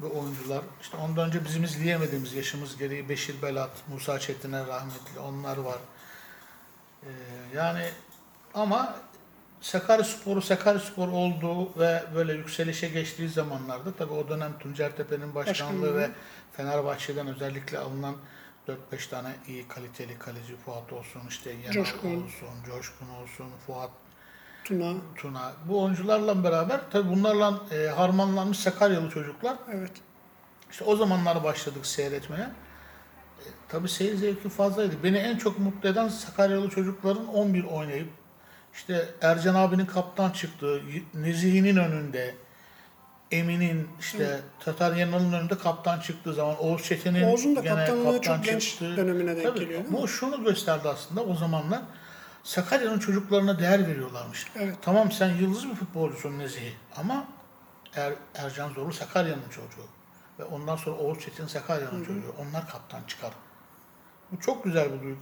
bu 0.00 0.06
oyuncular 0.20 0.60
işte 0.80 0.96
ondan 0.96 1.28
önce 1.28 1.44
bizim 1.44 1.64
izleyemediğimiz 1.64 2.34
yaşımız 2.34 2.76
gereği 2.76 3.08
Beşir 3.08 3.42
Belat, 3.42 3.70
Musa 3.88 4.18
Çetin'e 4.18 4.66
rahmetli 4.66 5.20
onlar 5.20 5.56
var. 5.56 5.78
Ee, 7.02 7.08
yani 7.54 7.90
ama 8.54 8.94
Sakaryaspor'u 9.60 10.42
Sakaryaspor 10.42 11.08
olduğu 11.08 11.78
ve 11.78 12.02
böyle 12.14 12.32
yükselişe 12.32 12.88
geçtiği 12.88 13.28
zamanlarda 13.28 13.92
tabii 13.92 14.12
o 14.12 14.28
dönem 14.28 14.58
Tuncer 14.58 14.96
Tepe'nin 14.96 15.34
başkanlığı 15.34 15.82
Başkanlığı. 15.82 15.98
ve 15.98 16.10
Fenerbahçe'den 16.52 17.26
özellikle 17.26 17.78
alınan 17.78 18.14
4-5 18.92 19.08
tane 19.10 19.28
iyi 19.48 19.68
kaliteli 19.68 20.18
kaleci 20.18 20.56
Fuat 20.56 20.92
olsun 20.92 21.20
işte 21.28 21.50
Yener 21.50 21.72
Coşkun. 21.72 22.08
olsun, 22.16 22.48
Coşkun 22.66 23.08
olsun, 23.08 23.46
Fuat 23.66 23.90
Tuna. 24.64 24.94
Tuna. 25.16 25.52
Bu 25.68 25.82
oyuncularla 25.82 26.44
beraber 26.44 26.80
tabii 26.90 27.10
bunlarla 27.10 27.60
e, 27.72 27.86
harmanlanmış 27.86 28.58
Sakaryalı 28.58 29.10
çocuklar. 29.10 29.56
Evet. 29.72 29.92
İşte 30.70 30.84
o 30.84 30.96
zamanlar 30.96 31.44
başladık 31.44 31.86
seyretmeye. 31.86 32.42
E, 33.40 33.46
tabii 33.68 33.88
seyir 33.88 34.14
zevki 34.16 34.48
fazlaydı. 34.48 34.94
Beni 35.04 35.16
en 35.16 35.36
çok 35.38 35.58
mutlu 35.58 35.88
eden 35.88 36.08
Sakaryalı 36.08 36.68
çocukların 36.70 37.26
11 37.26 37.64
oynayıp 37.64 38.08
işte 38.74 39.08
Ercan 39.22 39.54
abinin 39.54 39.86
kaptan 39.86 40.30
çıktığı, 40.30 40.82
Nezihi'nin 41.14 41.76
önünde, 41.76 42.34
Emin'in 43.30 43.88
işte 44.00 44.40
Tatar 44.60 44.96
Yanal'ın 44.96 45.32
önünde 45.32 45.58
kaptan 45.58 46.00
çıktığı 46.00 46.34
zaman 46.34 46.64
Oğuz 46.64 46.84
Çetin'in 46.84 47.22
Oğuz'un 47.22 47.56
da 47.56 47.60
gene 47.60 47.74
kaptanlığı 47.74 48.04
kaptan 48.04 48.36
çok 48.36 48.44
genç 48.44 48.80
dönemine 48.80 49.36
denk 49.36 49.46
Tabii, 49.46 49.60
geliyor. 49.60 49.82
Bu 49.90 50.08
şunu 50.08 50.44
gösterdi 50.44 50.88
aslında 50.88 51.24
o 51.24 51.34
zamanlar. 51.34 51.80
Sakarya'nın 52.42 52.98
çocuklarına 52.98 53.58
değer 53.58 53.88
veriyorlarmış. 53.88 54.46
Evet. 54.56 54.76
Tamam 54.82 55.12
sen 55.12 55.28
yıldız 55.28 55.68
bir 55.68 55.74
futbolcusun 55.74 56.38
Nezih 56.38 56.72
ama 56.96 57.28
er, 57.96 58.12
Ercan 58.34 58.70
Zorlu 58.70 58.92
Sakarya'nın 58.92 59.48
çocuğu. 59.48 59.86
Ve 60.38 60.44
ondan 60.44 60.76
sonra 60.76 60.96
Oğuz 60.96 61.20
Çetin 61.20 61.46
Sakarya'nın 61.46 62.04
çocuğu. 62.04 62.34
Onlar 62.38 62.68
kaptan 62.68 63.00
çıkar. 63.06 63.30
Bu 64.32 64.40
çok 64.40 64.64
güzel 64.64 64.92
bir 64.92 65.02
duygu. 65.02 65.20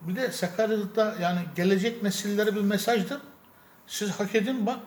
Bir 0.00 0.16
de 0.16 0.32
Sakarya'da 0.32 1.16
yani 1.20 1.40
gelecek 1.56 2.02
nesillere 2.02 2.54
bir 2.56 2.60
mesajdır. 2.60 3.20
Siz 3.86 4.10
hak 4.10 4.34
edin 4.34 4.66
bak 4.66 4.78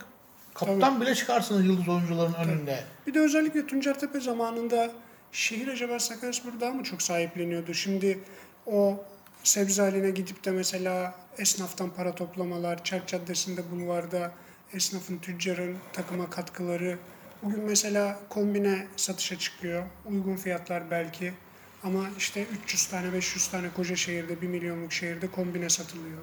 kaptan 0.53 1.01
bile 1.01 1.15
çıkarsınız 1.15 1.65
yıldız 1.65 1.89
oyuncuların 1.89 2.33
önünde. 2.33 2.83
Bir 3.07 3.13
de 3.13 3.19
özellikle 3.19 3.67
Tuncertepe 3.67 4.19
zamanında 4.19 4.91
şehir 5.31 5.67
acaba 5.67 5.99
Sakaryaspor 5.99 6.51
daha 6.61 6.71
mı 6.71 6.83
çok 6.83 7.01
sahipleniyordu? 7.01 7.73
Şimdi 7.73 8.19
o 8.65 9.03
sebze 9.43 9.81
haline 9.81 10.09
gidip 10.09 10.45
de 10.45 10.51
mesela 10.51 11.15
esnaftan 11.37 11.89
para 11.89 12.15
toplamalar, 12.15 12.83
Çark 12.83 13.07
Caddesi'nde 13.07 13.71
bulvarda 13.71 14.31
esnafın, 14.73 15.17
tüccarın 15.17 15.77
takıma 15.93 16.29
katkıları. 16.29 16.97
Bugün 17.43 17.63
mesela 17.63 18.19
kombine 18.29 18.87
satışa 18.95 19.39
çıkıyor. 19.39 19.83
Uygun 20.05 20.35
fiyatlar 20.35 20.91
belki. 20.91 21.33
Ama 21.83 22.09
işte 22.17 22.47
300 22.63 22.87
tane, 22.87 23.13
500 23.13 23.47
tane 23.47 23.69
koca 23.73 23.95
şehirde, 23.95 24.41
1 24.41 24.47
milyonluk 24.47 24.93
şehirde 24.93 25.31
kombine 25.31 25.69
satılıyor. 25.69 26.21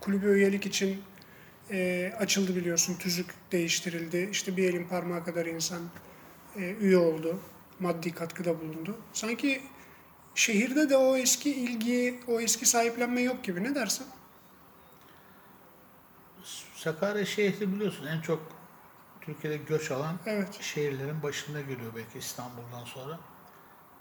Kulübe 0.00 0.26
üyelik 0.26 0.66
için 0.66 1.02
e, 1.70 2.12
açıldı 2.18 2.56
biliyorsun. 2.56 2.94
Tüzük 2.94 3.34
değiştirildi. 3.52 4.28
İşte 4.32 4.56
bir 4.56 4.68
elin 4.68 4.88
parmağı 4.88 5.24
kadar 5.24 5.46
insan 5.46 5.82
e, 6.56 6.60
üye 6.80 6.96
oldu. 6.96 7.40
Maddi 7.80 8.14
katkıda 8.14 8.60
bulundu. 8.60 8.98
Sanki 9.12 9.62
şehirde 10.34 10.90
de 10.90 10.96
o 10.96 11.16
eski 11.16 11.50
ilgi, 11.54 12.20
o 12.26 12.40
eski 12.40 12.66
sahiplenme 12.66 13.20
yok 13.20 13.44
gibi. 13.44 13.64
Ne 13.64 13.74
dersin? 13.74 14.06
Sakarya 16.74 17.24
şehri 17.26 17.72
biliyorsun 17.74 18.06
en 18.06 18.20
çok 18.20 18.52
Türkiye'de 19.20 19.56
göç 19.56 19.90
alan 19.90 20.18
Evet. 20.26 20.58
şehirlerin 20.62 21.22
başında 21.22 21.60
geliyor 21.60 21.92
belki 21.96 22.18
İstanbul'dan 22.18 22.84
sonra. 22.84 23.18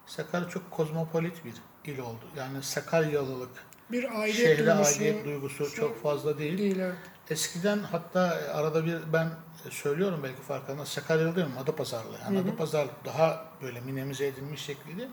Sakarya 0.07 0.49
çok 0.49 0.71
kozmopolit 0.71 1.45
bir 1.45 1.53
il 1.91 1.99
oldu. 1.99 2.25
Yani 2.37 2.63
Sakaryalılık, 2.63 3.49
Bir 3.91 4.21
aidiyet 4.21 4.57
şehre 4.57 4.65
duygusu 4.65 4.95
aidiyet 4.95 5.25
duygusu 5.25 5.75
çok 5.75 6.03
fazla 6.03 6.37
değil. 6.37 6.57
değil. 6.57 6.79
Evet. 6.79 6.95
Eskiden 7.29 7.79
hatta 7.79 8.37
arada 8.53 8.85
bir 8.85 8.97
ben 9.13 9.29
söylüyorum 9.69 10.19
belki 10.23 10.41
farkında 10.41 10.85
Sakaryalı 10.85 11.35
mi? 11.35 11.45
Adapazarlı. 11.59 12.13
Yani 12.23 12.37
Hı 12.37 12.41
hı. 12.41 12.43
Adapazarlı 12.47 12.91
daha 13.05 13.45
böyle 13.61 13.81
minimize 13.81 14.27
edilmiş 14.27 14.61
şekliydi. 14.61 15.07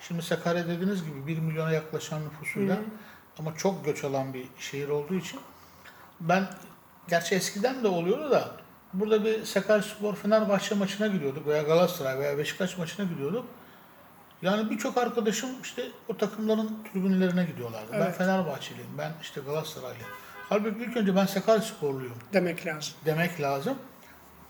Şimdi 0.00 0.22
Sakarya 0.22 0.68
dediğiniz 0.68 1.04
gibi 1.04 1.26
1 1.26 1.38
milyona 1.38 1.72
yaklaşan 1.72 2.24
nüfusuyla 2.24 2.76
Hı 2.76 2.80
hı. 2.80 2.84
ama 3.38 3.56
çok 3.56 3.84
göç 3.84 4.04
alan 4.04 4.34
bir 4.34 4.46
şehir 4.58 4.88
olduğu 4.88 5.14
için 5.14 5.40
ben 6.20 6.48
gerçi 7.08 7.34
eskiden 7.34 7.84
de 7.84 7.88
oluyordu 7.88 8.30
da 8.30 8.50
burada 8.92 9.24
bir 9.24 9.44
Sakaryaspor 9.44 10.14
Fenerbahçe 10.14 10.74
maçına 10.74 11.06
gidiyorduk 11.06 11.46
veya 11.46 11.62
Galatasaray 11.62 12.18
veya 12.18 12.38
Beşiktaş 12.38 12.78
maçına 12.78 13.06
gidiyorduk. 13.06 13.46
Yani 14.42 14.70
birçok 14.70 14.96
arkadaşım 14.98 15.50
işte 15.62 15.82
o 16.08 16.16
takımların 16.16 16.70
tribünlerine 16.92 17.44
gidiyorlardı. 17.44 17.92
Ben 17.92 17.98
Evet. 17.98 18.18
Fenerbahçeliyim, 18.18 18.98
ben 18.98 19.12
işte 19.22 19.40
Galatasaraylıyım. 19.40 20.08
Halbuki 20.48 20.84
ilk 20.84 20.96
önce 20.96 21.16
ben 21.16 21.26
Sakaryasporluyum 21.26 22.16
Demek 22.32 22.66
lazım. 22.66 22.94
demek 23.04 23.40
lazım. 23.40 23.74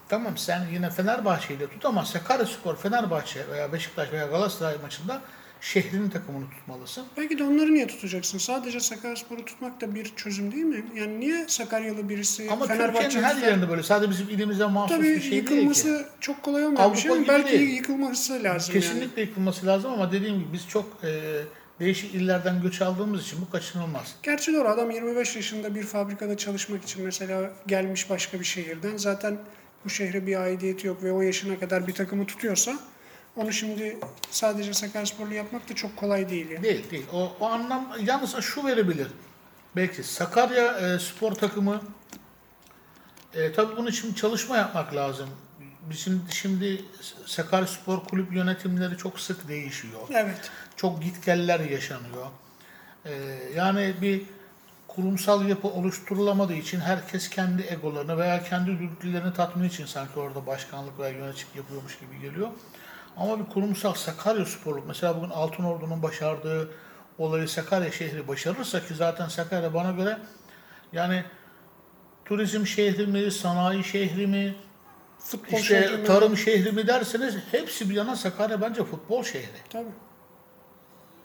Tamam 0.09 0.37
sen 0.39 0.67
yine 0.73 0.91
Fenerbahçe'yi 0.91 1.61
tut 1.61 1.85
ama 1.85 2.05
Sakaryaspor, 2.05 2.77
Fenerbahçe 2.77 3.49
veya 3.49 3.73
Beşiktaş 3.73 4.13
veya 4.13 4.27
Galatasaray 4.27 4.77
maçında 4.83 5.21
şehrinin 5.61 6.11
takımını 6.11 6.51
tutmalısın. 6.51 7.05
Belki 7.17 7.39
de 7.39 7.45
onları 7.45 7.75
niye 7.75 7.87
tutacaksın? 7.87 8.39
Sadece 8.39 8.81
Sakaryaspor'u 8.81 9.45
tutmak 9.45 9.81
da 9.81 9.95
bir 9.95 10.13
çözüm 10.17 10.53
değil 10.53 10.65
mi? 10.65 10.85
Yani 10.95 11.21
niye 11.21 11.45
Sakaryalı 11.49 12.09
birisi 12.09 12.49
Ama 12.51 12.67
Fenerbahçe'yi 12.67 13.11
Türkiye'nin 13.11 13.29
her 13.43 13.49
yerinde 13.49 13.69
böyle. 13.69 13.83
Sadece 13.83 14.11
bizim 14.11 14.29
ilimize 14.29 14.67
mahsus 14.67 14.97
Tabii 14.97 15.09
bir 15.09 15.21
şey 15.21 15.31
değil 15.31 15.47
ki. 15.47 15.53
yıkılması 15.55 16.09
çok 16.21 16.43
kolay 16.43 16.67
olmayan 16.67 16.93
bir 16.93 16.99
şey 16.99 17.11
ama 17.11 17.21
gibi 17.21 17.29
belki 17.29 17.51
değil. 17.59 17.71
yıkılması 17.77 18.43
lazım. 18.45 18.73
Kesinlikle 18.73 19.23
yıkılması 19.23 19.67
lazım 19.67 19.93
ama 19.93 20.13
dediğim 20.13 20.39
gibi 20.39 20.53
biz 20.53 20.69
çok 20.69 20.87
e, 21.05 21.41
değişik 21.81 22.15
illerden 22.15 22.63
göç 22.63 22.83
aldığımız 22.83 23.23
için 23.23 23.39
bu 23.47 23.51
kaçınılmaz. 23.51 24.15
Gerçi 24.23 24.53
doğru 24.55 24.69
adam 24.69 24.91
25 24.91 25.37
yaşında 25.37 25.75
bir 25.75 25.83
fabrikada 25.83 26.37
çalışmak 26.37 26.85
için 26.85 27.05
mesela 27.05 27.51
gelmiş 27.67 28.11
başka 28.11 28.41
bir 28.41 28.45
şehirden 28.45 28.97
zaten 28.97 29.39
bu 29.85 29.91
şehre 29.91 30.27
bir 30.27 30.37
aidiyeti 30.41 30.87
yok 30.87 31.03
ve 31.03 31.13
o 31.13 31.23
yaşına 31.23 31.59
kadar 31.59 31.87
bir 31.87 31.93
takımı 31.95 32.27
tutuyorsa 32.27 32.79
onu 33.39 33.53
şimdi 33.53 33.99
sadece 34.31 34.75
Sakaryasporlu 34.75 35.35
yapmak 35.35 35.71
da 35.71 35.75
çok 35.75 35.97
kolay 35.97 36.29
değil 36.29 36.51
yani. 36.51 36.63
Değil 36.63 36.91
değil. 36.91 37.07
O, 37.13 37.33
o 37.41 37.47
anlam 37.47 37.93
yalnız 38.05 38.41
şu 38.41 38.67
verebilir. 38.67 39.09
Belki 39.77 40.03
Sakarya 40.03 40.79
e, 40.79 40.99
spor 40.99 41.33
takımı 41.33 41.81
e, 43.35 43.53
tabii 43.53 43.77
bunun 43.77 43.91
için 43.91 44.15
çalışma 44.15 44.57
yapmak 44.57 44.95
lazım. 44.95 45.29
Bizim 45.91 46.23
şimdi 46.31 46.85
Sakarya 47.27 47.67
Spor 47.67 48.05
Kulüp 48.05 48.33
yönetimleri 48.33 48.97
çok 48.97 49.21
sık 49.21 49.49
değişiyor. 49.49 50.01
Evet. 50.11 50.51
Çok 50.77 51.03
gitgeller 51.03 51.61
yaşanıyor. 51.61 52.27
E, 53.05 53.13
yani 53.57 53.95
bir 54.03 54.23
kurumsal 54.89 55.49
yapı 55.49 55.69
oluşturulamadığı 55.69 56.55
için 56.55 56.81
herkes 56.81 57.29
kendi 57.29 57.63
egolarını 57.63 58.19
veya 58.19 58.45
kendi 58.45 58.79
dürtülerini 58.79 59.35
tatmin 59.35 59.69
için 59.69 59.87
sanki 59.87 60.19
orada 60.21 60.47
başkanlık 60.47 60.99
veya 60.99 61.11
yönetici 61.11 61.47
yapıyormuş 61.57 61.99
gibi 61.99 62.21
geliyor. 62.21 62.49
Ama 63.19 63.39
bir 63.41 63.45
kurumsal 63.53 63.95
Sakarya 63.95 64.45
Sporluk 64.45 64.87
mesela 64.87 65.17
bugün 65.17 65.31
Altınordu'nun 65.31 66.03
başardığı 66.03 66.71
olayı 67.19 67.49
Sakarya 67.49 67.93
şehri 67.93 68.29
başarırsa 68.29 68.87
ki 68.87 68.95
zaten 68.95 69.29
Sakarya 69.29 69.75
bana 69.75 69.93
göre 69.93 70.19
yani 70.93 71.25
turizm 72.25 72.67
şehri 72.67 73.07
mi, 73.07 73.31
sanayi 73.31 73.85
şehri 73.85 74.27
mi, 74.27 74.55
Futbol 75.19 75.59
işte 75.59 75.81
şehri 75.81 75.97
mi? 75.97 76.05
tarım 76.05 76.37
şehri 76.37 76.73
mi 76.73 76.87
derseniz 76.87 77.37
hepsi 77.51 77.91
bir 77.91 77.95
yana 77.95 78.17
Sakarya 78.17 78.61
bence 78.61 78.85
futbol 78.85 79.23
şehri. 79.23 79.59
Tabii. 79.71 79.91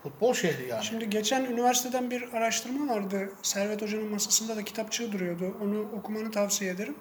Futbol 0.02 0.34
şehri 0.34 0.68
yani. 0.68 0.84
Şimdi 0.84 1.10
geçen 1.10 1.44
üniversiteden 1.44 2.10
bir 2.10 2.32
araştırma 2.32 2.94
vardı. 2.94 3.32
Servet 3.42 3.82
Hoca'nın 3.82 4.10
masasında 4.10 4.56
da 4.56 4.64
kitapçığı 4.64 5.12
duruyordu. 5.12 5.56
Onu 5.62 5.88
okumanı 5.98 6.30
tavsiye 6.30 6.70
ederim. 6.70 6.94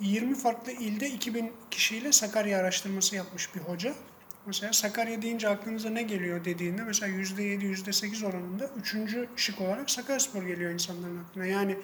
20 0.00 0.34
farklı 0.34 0.72
ilde 0.72 1.08
2000 1.08 1.52
kişiyle 1.70 2.12
Sakarya 2.12 2.58
araştırması 2.58 3.16
yapmış 3.16 3.54
bir 3.54 3.60
hoca. 3.60 3.94
Mesela 4.46 4.72
Sakarya 4.72 5.22
deyince 5.22 5.48
aklınıza 5.48 5.90
ne 5.90 6.02
geliyor 6.02 6.44
dediğinde 6.44 6.82
mesela 6.82 7.12
%7, 7.12 7.64
%8 7.64 8.26
oranında 8.26 8.70
üçüncü 8.80 9.28
şık 9.36 9.60
olarak 9.60 9.90
Sakaryaspor 9.90 10.42
geliyor 10.42 10.70
insanların 10.70 11.24
aklına. 11.24 11.46
Yani 11.46 11.76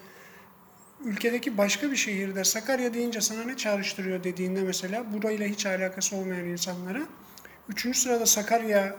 ülkedeki 1.04 1.58
başka 1.58 1.90
bir 1.90 1.96
şehirde 1.96 2.44
Sakarya 2.44 2.94
deyince 2.94 3.20
sana 3.20 3.44
ne 3.44 3.56
çağrıştırıyor 3.56 4.24
dediğinde 4.24 4.62
mesela 4.62 5.12
burayla 5.12 5.46
hiç 5.46 5.66
alakası 5.66 6.16
olmayan 6.16 6.46
insanlara 6.46 7.02
üçüncü 7.68 7.98
sırada 7.98 8.26
Sakarya 8.26 8.96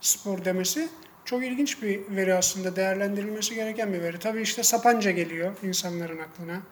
spor 0.00 0.44
demesi 0.44 0.88
çok 1.24 1.44
ilginç 1.44 1.82
bir 1.82 2.00
veri 2.16 2.34
aslında 2.34 2.76
değerlendirilmesi 2.76 3.54
gereken 3.54 3.92
bir 3.92 4.02
veri. 4.02 4.18
Tabii 4.18 4.42
işte 4.42 4.62
Sapanca 4.62 5.10
geliyor 5.10 5.56
insanların 5.62 6.18
aklına. 6.18 6.62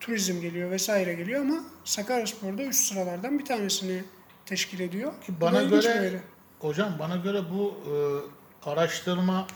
Turizm 0.00 0.40
geliyor 0.40 0.70
vesaire 0.70 1.14
geliyor 1.14 1.40
ama 1.40 1.64
Sakaryaspor 1.84 2.58
da 2.58 2.62
üst 2.62 2.84
sıralardan 2.84 3.38
bir 3.38 3.44
tanesini 3.44 4.04
teşkil 4.46 4.80
ediyor. 4.80 5.12
Ki 5.26 5.32
bana 5.40 5.62
göre 5.62 6.02
veri. 6.02 6.20
hocam 6.60 6.96
bana 6.98 7.16
göre 7.16 7.42
bu 7.54 7.74
e, 7.86 7.94
araştırma 8.70 9.46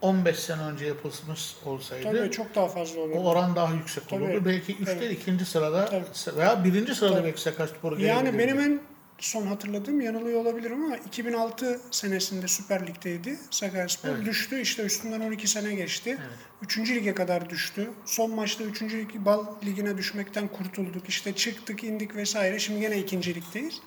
15 0.00 0.38
sene 0.38 0.62
önce 0.62 0.86
yapılmış 0.86 1.54
olsaydı 1.64 2.02
Tabii 2.02 2.30
çok 2.30 2.54
daha 2.54 2.68
fazla 2.68 3.00
o 3.00 3.02
oluyor. 3.04 3.24
oran 3.24 3.56
daha 3.56 3.74
yüksek 3.74 4.08
Tabii. 4.08 4.24
olurdu. 4.24 4.44
Belki 4.44 4.72
3'te 4.76 4.94
Tabii. 4.94 5.06
ikinci 5.06 5.44
sırada 5.44 5.84
Tabii. 5.86 6.36
veya 6.38 6.64
birinci 6.64 6.94
sırada 6.94 7.14
Tabii. 7.14 7.24
belki 7.26 7.40
Sakaryaspor 7.40 7.98
Yani 7.98 8.38
benim 8.38 8.60
en 8.60 8.80
son 9.18 9.46
hatırladığım 9.46 10.00
yanılıyor 10.00 10.40
olabilirim 10.40 10.84
ama 10.84 10.96
2006 10.96 11.80
senesinde 11.90 12.48
Süper 12.48 12.86
Lig'deydi 12.86 13.38
Sakaryaspor. 13.50 14.08
Evet. 14.08 14.26
Düştü 14.26 14.60
işte 14.60 14.82
üstünden 14.82 15.20
12 15.20 15.48
sene 15.48 15.74
geçti. 15.74 16.18
Evet. 16.20 16.38
3. 16.62 16.78
lige 16.90 17.14
kadar 17.14 17.50
düştü. 17.50 17.90
Son 18.04 18.34
maçta 18.34 18.64
3. 18.64 18.82
lig 18.82 19.10
bal 19.14 19.46
ligine 19.66 19.98
düşmekten 19.98 20.48
kurtulduk. 20.48 21.08
İşte 21.08 21.32
çıktık 21.32 21.84
indik 21.84 22.16
vesaire. 22.16 22.58
Şimdi 22.58 22.80
gene 22.80 22.98
2. 22.98 23.34
ligdeyiz. 23.34 23.80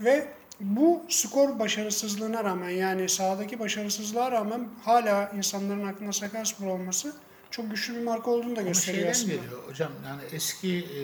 Ve 0.00 0.28
bu 0.60 1.02
skor 1.08 1.58
başarısızlığına 1.58 2.44
rağmen 2.44 2.68
yani 2.70 3.08
sahadaki 3.08 3.58
başarısızlığa 3.58 4.32
rağmen 4.32 4.68
hala 4.84 5.28
insanların 5.36 5.86
aklında 5.86 6.12
Sakaryaspor 6.12 6.66
olması 6.66 7.12
çok 7.50 7.70
güçlü 7.70 7.94
bir 7.94 8.02
marka 8.02 8.30
olduğunu 8.30 8.56
da 8.56 8.60
Ama 8.60 8.68
gösteriyor 8.68 9.14
şeyden 9.14 9.34
aslında. 9.34 9.34
geliyor 9.34 9.68
hocam 9.68 9.92
yani 10.06 10.22
eski 10.32 10.78
e, 10.78 11.02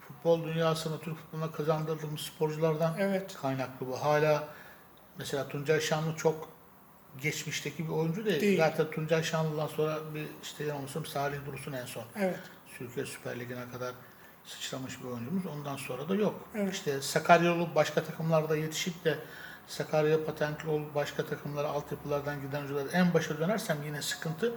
futbol 0.00 0.44
dünyasına, 0.44 0.98
Türk 0.98 1.16
futboluna 1.16 1.52
kazandırdığımız 1.52 2.20
sporculardan 2.20 2.94
Evet. 2.98 3.36
kaynaklı 3.42 3.86
bu. 3.86 4.04
Hala 4.04 4.48
mesela 5.18 5.48
Tuncay 5.48 5.80
Şanlı 5.80 6.16
çok 6.16 6.48
geçmişteki 7.22 7.84
bir 7.88 7.92
oyuncu 7.92 8.24
değil. 8.24 8.40
Değil. 8.40 8.58
Zaten 8.58 8.90
Tuncay 8.90 9.22
Şanlı'dan 9.22 9.66
sonra 9.66 9.98
bir 10.14 10.26
işte 10.42 10.64
yanılmıyorsam 10.64 11.06
Salih 11.06 11.38
Dursun 11.46 11.72
en 11.72 11.86
son. 11.86 12.04
Evet. 12.16 12.38
Türkiye 12.78 13.06
Süper 13.06 13.40
Ligi'ne 13.40 13.70
kadar 13.72 13.94
sıçramış 14.44 15.02
bir 15.02 15.08
oyuncumuz. 15.08 15.46
Ondan 15.46 15.76
sonra 15.76 16.08
da 16.08 16.14
yok. 16.14 16.34
Evet. 16.54 16.74
İşte 16.74 17.02
Sakarya 17.02 17.54
olup 17.54 17.74
başka 17.74 18.04
takımlarda 18.04 18.56
yetişip 18.56 19.04
de 19.04 19.18
Sakarya 19.68 20.24
patentli 20.24 20.68
olup 20.68 20.94
başka 20.94 21.26
takımlara 21.26 21.68
altyapılardan 21.68 22.42
giden 22.42 22.58
oyuncular 22.58 22.86
en 22.92 23.14
başa 23.14 23.38
dönersem 23.38 23.76
yine 23.86 24.02
sıkıntı. 24.02 24.52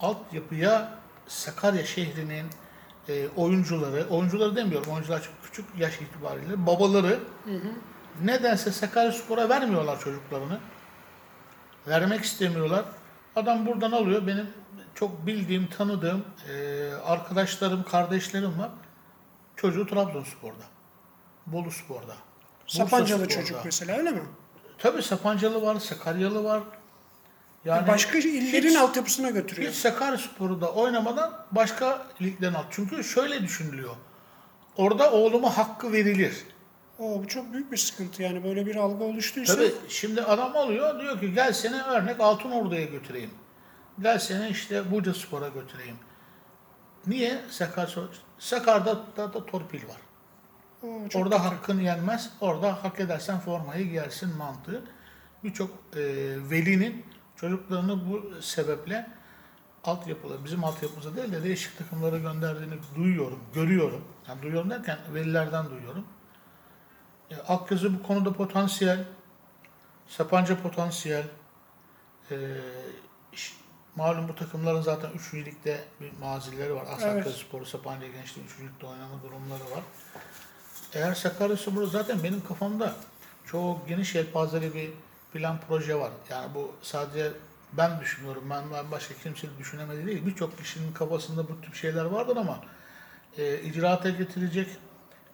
Altyapıya 0.00 0.98
Sakarya 1.28 1.84
şehrinin 1.84 2.46
e, 3.08 3.28
oyuncuları, 3.28 4.06
oyuncuları 4.10 4.56
demiyorum, 4.56 4.92
oyuncular 4.92 5.22
çok 5.22 5.34
küçük 5.44 5.78
yaş 5.78 6.00
itibariyle, 6.00 6.66
babaları 6.66 7.18
nedense 8.24 8.72
Sakaryaspor'a 8.72 9.48
vermiyorlar 9.48 10.00
çocuklarını. 10.00 10.58
Vermek 11.88 12.24
istemiyorlar. 12.24 12.84
Adam 13.36 13.66
buradan 13.66 13.92
alıyor. 13.92 14.26
Benim 14.26 14.46
çok 14.94 15.26
bildiğim, 15.26 15.66
tanıdığım 15.66 16.24
e, 16.48 16.88
arkadaşlarım, 17.04 17.82
kardeşlerim 17.82 18.58
var. 18.58 18.70
Çocuğu 19.60 19.86
Trabzonspor'da. 19.86 20.64
Bolu 21.46 21.70
Spor'da. 21.70 22.14
Sapancalı 22.66 23.18
Bursa 23.24 23.34
çocuk 23.34 23.46
Spor'da. 23.48 23.62
mesela 23.64 23.96
öyle 23.98 24.10
mi? 24.10 24.22
Tabii 24.78 25.02
Sapancalı 25.02 25.62
var, 25.62 25.76
Sakaryalı 25.80 26.44
var. 26.44 26.62
Yani 27.64 27.88
Başka 27.88 28.18
illerin 28.18 28.68
hiç- 28.70 28.76
altyapısına 28.76 29.30
götürüyor. 29.30 29.72
hiç 29.72 29.78
Sakaryaspor'u 29.78 30.60
da 30.60 30.72
oynamadan 30.72 31.46
başka 31.52 32.06
ligden 32.22 32.54
al. 32.54 32.62
Çünkü 32.70 33.04
şöyle 33.04 33.42
düşünülüyor. 33.42 33.96
Orada 34.76 35.12
oğluma 35.12 35.58
hakkı 35.58 35.92
verilir. 35.92 36.44
Oo, 36.98 37.22
bu 37.22 37.28
çok 37.28 37.52
büyük 37.52 37.72
bir 37.72 37.76
sıkıntı 37.76 38.22
yani 38.22 38.44
böyle 38.44 38.66
bir 38.66 38.76
algı 38.76 39.04
oluştuysa. 39.04 39.54
Tabii 39.54 39.72
şimdi 39.88 40.22
adam 40.22 40.56
alıyor 40.56 41.00
diyor 41.00 41.20
ki 41.20 41.32
gel 41.34 41.52
seni 41.52 41.82
örnek 41.82 42.20
Altınordu'ya 42.20 42.84
götüreyim. 42.84 43.30
Gel 44.02 44.18
seni 44.18 44.48
işte 44.48 44.90
Buca 44.90 45.14
Spor'a 45.14 45.48
götüreyim. 45.48 45.96
Niye? 47.06 47.40
Sakar, 47.50 47.96
Sakar'da 48.38 49.02
da, 49.16 49.32
da 49.34 49.46
torpil 49.46 49.88
var. 49.88 49.96
Oo, 50.82 51.08
çok 51.08 51.22
Orada 51.22 51.36
kötü. 51.36 51.48
hakkın 51.48 51.80
yenmez. 51.80 52.30
Orada 52.40 52.84
hak 52.84 53.00
edersen 53.00 53.40
formayı 53.40 53.88
giyersin 53.88 54.36
mantığı. 54.36 54.82
Birçok 55.44 55.70
e, 55.70 56.00
velinin 56.50 57.04
çocuklarını 57.36 58.10
bu 58.10 58.42
sebeple 58.42 59.10
altyapılı, 59.84 60.44
bizim 60.44 60.64
altyapımıza 60.64 61.16
değil 61.16 61.32
de 61.32 61.42
değişik 61.44 61.78
takımlara 61.78 62.18
gönderdiğini 62.18 62.74
duyuyorum, 62.96 63.38
görüyorum. 63.54 64.04
Yani 64.28 64.42
duyuyorum 64.42 64.70
derken 64.70 64.98
velilerden 65.14 65.70
duyuyorum. 65.70 66.04
E, 67.30 67.36
Akgözü 67.36 67.98
bu 67.98 68.02
konuda 68.02 68.32
potansiyel, 68.32 69.04
Sapanca 70.08 70.62
potansiyel. 70.62 71.24
E, 72.30 72.36
malum 73.96 74.28
bu 74.28 74.34
takımların 74.34 74.80
zaten 74.80 75.10
3. 75.10 75.34
ligde 75.34 75.80
bir 76.00 76.12
mazileri 76.20 76.74
var. 76.74 76.84
Evet. 76.88 77.00
Sakaryaspor, 77.00 77.64
Sapanca 77.64 78.06
Gençliği 78.06 78.46
3. 78.46 78.60
ligde 78.60 78.86
oynama 78.86 79.22
durumları 79.22 79.70
var. 79.70 79.82
Eğer 80.94 81.14
Sakaryaspor 81.14 81.86
zaten 81.86 82.22
benim 82.22 82.44
kafamda 82.44 82.94
çok 83.46 83.88
geniş 83.88 84.14
yelpazeli 84.14 84.74
bir 84.74 84.90
plan 85.32 85.58
proje 85.68 85.94
var. 85.94 86.10
Yani 86.30 86.54
bu 86.54 86.72
sadece 86.82 87.32
ben 87.72 88.00
düşünüyorum. 88.00 88.44
Ben, 88.50 88.64
ben 88.72 88.90
başka 88.90 89.14
kimse 89.14 89.48
düşünemedi 89.58 90.06
değil. 90.06 90.26
Birçok 90.26 90.58
kişinin 90.58 90.92
kafasında 90.92 91.48
bu 91.48 91.60
tip 91.60 91.74
şeyler 91.74 92.04
vardır 92.04 92.36
ama 92.36 92.60
e, 93.38 93.60
icraata 93.60 94.10
getirecek 94.10 94.68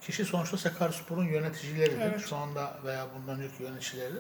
kişi 0.01 0.25
sonuçta 0.25 0.57
Sakaryaspor'un 0.57 1.25
yöneticileridir. 1.25 2.01
Evet. 2.01 2.27
Şu 2.29 2.37
anda 2.37 2.79
veya 2.85 3.07
bundan 3.15 3.41
önceki 3.41 3.63
yöneticileri. 3.63 4.15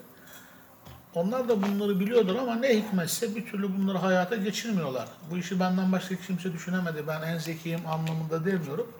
Onlar 1.16 1.48
da 1.48 1.62
bunları 1.62 2.00
biliyordur 2.00 2.37
ama 2.37 2.55
ne 2.57 2.76
hikmetse 2.76 3.37
bir 3.37 3.46
türlü 3.46 3.76
bunları 3.76 3.98
hayata 3.98 4.37
geçirmiyorlar. 4.37 5.09
Bu 5.31 5.38
işi 5.38 5.61
benden 5.61 5.92
başka 5.92 6.16
kimse 6.16 6.52
düşünemedi. 6.52 7.05
Ben 7.09 7.22
en 7.22 7.38
zekiyim 7.38 7.81
anlamında 7.87 8.44
demiyorum. 8.44 8.92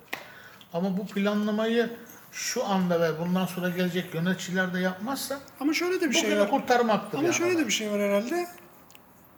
Ama 0.73 0.97
bu 0.97 1.07
planlamayı 1.07 1.91
şu 2.33 2.65
anda 2.65 3.01
ve 3.01 3.19
bundan 3.21 3.47
sonra 3.47 3.69
gelecek 3.69 4.15
yöneticiler 4.15 4.75
de 4.75 4.81
yapmazsa 4.81 5.41
Ama 5.61 5.75
şöyle 5.75 6.01
de 6.01 6.11
bir 6.11 6.15
şey 6.15 6.39
var. 6.39 6.51
kurtarmaktır. 6.51 7.19
Ama 7.19 7.27
yani 7.27 7.37
şöyle 7.37 7.59
de 7.59 7.67
bir 7.67 7.73
şey 7.73 7.91
var 7.91 8.01
herhalde. 8.01 8.47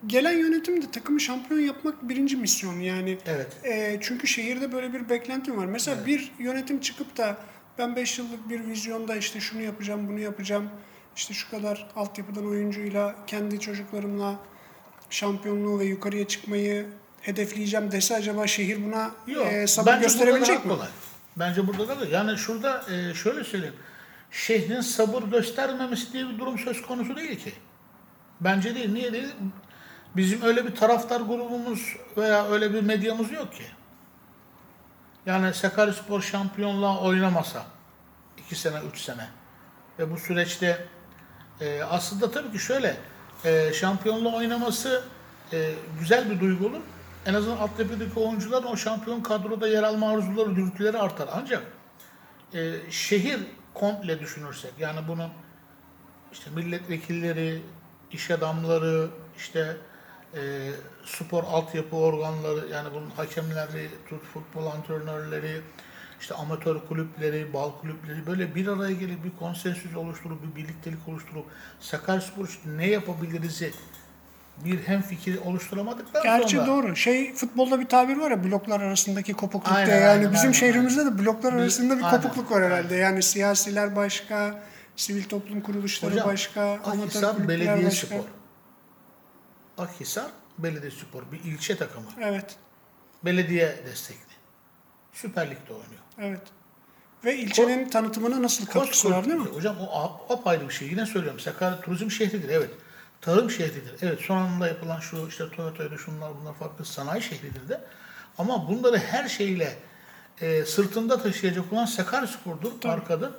Gelen 0.06 0.32
yönetim 0.32 0.82
de 0.82 0.90
takımı 0.90 1.20
şampiyon 1.20 1.60
yapmak 1.60 2.08
birinci 2.08 2.36
misyon 2.36 2.80
yani. 2.80 3.18
Evet. 3.26 3.56
E, 3.64 3.98
çünkü 4.02 4.26
şehirde 4.26 4.72
böyle 4.72 4.92
bir 4.92 5.08
beklentim 5.08 5.56
var. 5.56 5.66
Mesela 5.66 5.96
Evet. 5.96 6.06
bir 6.06 6.32
yönetim 6.38 6.80
çıkıp 6.80 7.16
da 7.16 7.36
ben 7.78 7.96
5 7.96 8.18
yıllık 8.18 8.48
bir 8.48 8.66
vizyonda 8.66 9.16
işte 9.16 9.40
şunu 9.40 9.62
yapacağım, 9.62 10.08
bunu 10.08 10.18
yapacağım. 10.18 10.68
İşte 11.18 11.34
şu 11.34 11.50
kadar 11.50 11.86
altyapıdan 11.96 12.46
oyuncuyla, 12.46 13.14
kendi 13.26 13.60
çocuklarımla 13.60 14.34
şampiyonluğu 15.10 15.78
ve 15.78 15.84
yukarıya 15.84 16.28
çıkmayı 16.28 16.86
hedefleyeceğim 17.20 17.92
dese 17.92 18.16
acaba 18.16 18.46
şehir 18.46 18.84
buna 18.84 19.10
Yok. 19.26 19.46
e, 19.46 19.66
sabır 19.66 20.00
gösterebilecek 20.00 20.64
mi? 20.64 20.72
kolay. 20.72 20.88
Bence 21.36 21.66
burada 21.66 22.00
da 22.00 22.06
yani 22.06 22.38
şurada 22.38 22.84
e, 22.92 23.14
şöyle 23.14 23.44
söyleyeyim. 23.44 23.74
Şehrin 24.30 24.80
sabır 24.80 25.22
göstermemesi 25.22 26.12
diye 26.12 26.28
bir 26.28 26.38
durum 26.38 26.58
söz 26.58 26.82
konusu 26.82 27.16
değil 27.16 27.38
ki. 27.38 27.52
Bence 28.40 28.74
değil. 28.74 28.92
Niye 28.92 29.12
değil? 29.12 29.28
Bizim 30.16 30.42
öyle 30.42 30.66
bir 30.66 30.74
taraftar 30.74 31.20
grubumuz 31.20 31.96
veya 32.16 32.48
öyle 32.48 32.74
bir 32.74 32.82
medyamız 32.82 33.32
yok 33.32 33.52
ki. 33.52 33.64
Yani 35.26 35.54
Sakaryaspor 35.54 36.22
şampiyonluğa 36.22 37.00
oynamasa 37.00 37.66
iki 38.38 38.56
sene, 38.56 38.76
üç 38.92 39.00
sene 39.00 39.28
ve 39.98 40.10
bu 40.10 40.18
süreçte 40.18 40.86
e, 41.60 41.82
aslında 41.82 42.30
tabii 42.30 42.52
ki 42.52 42.58
şöyle 42.58 42.96
e, 43.44 43.72
şampiyonluğa 43.72 44.36
oynaması 44.36 45.02
e, 45.52 45.70
güzel 46.00 46.30
bir 46.30 46.40
duygu 46.40 46.66
olur. 46.66 46.80
En 47.26 47.34
azından 47.34 47.56
altyapıdaki 47.56 48.20
oyuncuların 48.20 48.66
o 48.66 48.76
şampiyon 48.76 49.20
kadroda 49.20 49.68
yer 49.68 49.82
alma 49.82 50.10
arzuları, 50.10 50.56
dürtüleri 50.56 50.98
artar. 50.98 51.28
Ancak 51.32 51.62
e, 52.54 52.72
şehir 52.90 53.40
komple 53.74 54.20
düşünürsek 54.20 54.72
yani 54.78 55.00
bunun 55.08 55.30
işte 56.32 56.50
milletvekilleri, 56.50 57.62
iş 58.12 58.30
adamları, 58.30 59.08
işte 59.36 59.76
e, 60.34 60.70
spor 61.04 61.44
altyapı 61.44 61.96
organları 61.96 62.68
yani 62.72 62.88
bunun 62.94 63.10
hakemleri, 63.10 63.88
futbol 64.32 64.66
antrenörleri, 64.66 65.60
işte 66.20 66.34
amatör 66.34 66.80
kulüpleri, 66.88 67.52
bal 67.52 67.70
kulüpleri 67.80 68.26
böyle 68.26 68.54
bir 68.54 68.66
araya 68.66 68.92
gelip 68.92 69.24
bir 69.24 69.30
konsensüs 69.38 69.96
oluşturup 69.96 70.38
bir 70.42 70.62
birliktelik 70.62 71.08
oluşturup 71.08 71.44
Sakaryaspor 71.80 72.48
için 72.48 72.78
ne 72.78 72.86
yapabiliriz'i 72.86 73.72
bir 74.64 74.82
hem 74.82 75.02
fikir 75.02 75.38
oluşturamadıktan 75.44 76.22
Gerçi 76.22 76.56
sonra 76.56 76.66
doğru. 76.66 76.96
Şey 76.96 77.34
futbolda 77.34 77.80
bir 77.80 77.86
tabir 77.86 78.16
var 78.16 78.30
ya 78.30 78.44
bloklar 78.44 78.80
arasındaki 78.80 79.34
kopukluk 79.34 79.72
Aynen, 79.72 79.86
diye. 79.86 79.96
Yani 79.96 80.10
aynen, 80.10 80.32
bizim 80.32 80.40
aynen, 80.40 80.52
şehrimizde 80.52 81.06
de 81.06 81.18
bloklar 81.18 81.52
arasında 81.52 81.98
bir 81.98 82.02
aynen, 82.02 82.20
kopukluk 82.22 82.50
var 82.50 82.64
herhalde. 82.64 82.94
Yani 82.94 83.22
siyasiler 83.22 83.96
başka, 83.96 84.62
sivil 84.96 85.24
toplum 85.24 85.60
kuruluşları 85.60 86.12
Hocam, 86.12 86.28
başka, 86.28 86.62
amatör 86.62 87.20
kulüpler 87.20 87.48
Belediye 87.48 87.86
başka. 87.86 88.06
Spor. 88.06 88.24
Akhisar 89.78 90.26
Belediye 90.58 90.90
Spor 90.90 91.22
bir 91.32 91.40
ilçe 91.44 91.76
takımı. 91.76 92.06
Evet, 92.20 92.56
Belediye 93.24 93.76
destekli. 93.86 94.27
Süper 95.12 95.50
Lig'de 95.50 95.72
oynuyor. 95.72 96.02
evet. 96.18 96.42
Ve 97.24 97.36
ilçenin 97.36 97.88
tanıtımına 97.88 98.42
nasıl 98.42 98.66
katkısı 98.66 99.10
var 99.10 99.24
değil 99.24 99.36
mi? 99.36 99.46
Hocam 99.46 99.76
o 99.80 100.26
apayrı 100.32 100.68
bir 100.68 100.74
şey. 100.74 100.88
Yine 100.88 101.06
söylüyorum. 101.06 101.40
Sakarya 101.40 101.80
turizm 101.80 102.10
şehridir. 102.10 102.48
Evet. 102.48 102.70
Tarım 103.20 103.50
şehridir. 103.50 103.94
Evet. 104.02 104.20
Son 104.20 104.36
anda 104.36 104.68
yapılan 104.68 105.00
şu 105.00 105.28
işte 105.28 105.50
Toyota'ydı 105.50 105.98
şunlar 105.98 106.32
bunlar 106.40 106.54
farklı 106.54 106.84
sanayi 106.84 107.22
şehridir 107.22 107.68
de. 107.68 107.80
Ama 108.38 108.68
bunları 108.68 108.98
her 108.98 109.28
şeyle 109.28 109.78
e, 110.40 110.64
sırtında 110.64 111.22
taşıyacak 111.22 111.72
olan 111.72 111.84
Sakaryaspor'dur. 111.84 112.72
Markadır. 112.84 113.30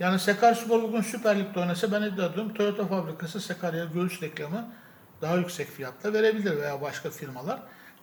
Yani 0.00 0.18
Sakaryaspor 0.18 0.82
bugün 0.82 1.00
Süper 1.02 1.38
Lig'de 1.38 1.60
oynasa 1.60 1.92
ben 1.92 2.02
iddia 2.02 2.26
ediyorum 2.26 2.54
Toyota 2.54 2.86
fabrikası 2.86 3.40
Sakarya 3.40 3.84
göğüs 3.84 4.22
reklamı 4.22 4.68
daha 5.22 5.36
yüksek 5.36 5.70
fiyatla 5.70 6.12
verebilir 6.12 6.56
veya 6.56 6.80
başka 6.82 7.10
firmalar 7.10 7.58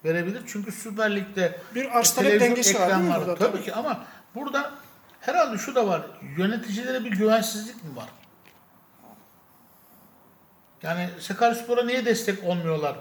verebilir. 0.05 0.41
Çünkü 0.47 0.71
Süper 0.71 1.15
Lig'de 1.15 1.59
Bir 1.75 1.97
arz 1.99 2.13
talep 2.15 2.41
dengesi 2.41 2.79
var 2.79 2.89
değil 2.89 2.99
mi 3.01 3.05
ekranları- 3.07 3.19
burada? 3.19 3.35
Tabii, 3.35 3.51
Tabii. 3.51 3.63
ki 3.63 3.73
ama 3.73 4.03
burada 4.35 4.71
herhalde 5.19 5.57
şu 5.57 5.75
da 5.75 5.87
var. 5.87 6.01
Yöneticilere 6.37 7.05
bir 7.05 7.11
güvensizlik 7.11 7.83
mi 7.83 7.95
var? 7.95 8.09
Yani 10.83 11.09
Sakaryaspor'a 11.19 11.83
niye 11.85 12.05
destek 12.05 12.43
olmuyorlar? 12.43 12.95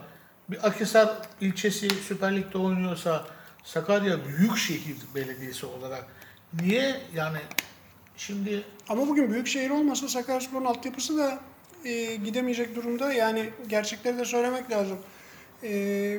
Bir 0.49 0.67
Akhisar 0.67 1.09
ilçesi 1.41 1.91
Süper 1.91 2.37
Lig'de 2.37 2.59
oynuyorsa 2.59 3.25
Sakarya 3.65 4.25
Büyükşehir 4.25 4.97
Belediyesi 5.15 5.67
olarak 5.67 6.07
niye 6.63 7.01
yani 7.15 7.39
şimdi 8.17 8.65
Ama 8.89 9.09
bugün 9.09 9.33
büyük 9.33 9.47
şehir 9.47 9.71
olmasa 9.71 10.09
Sakaryaspor'un 10.09 10.65
altyapısı 10.65 11.19
da 11.19 11.39
e, 11.85 12.15
gidemeyecek 12.17 12.77
durumda. 12.77 13.13
Yani 13.13 13.51
gerçekleri 13.67 14.19
de 14.19 14.25
söylemek 14.25 14.71
lazım. 14.71 14.99
E, 15.63 16.19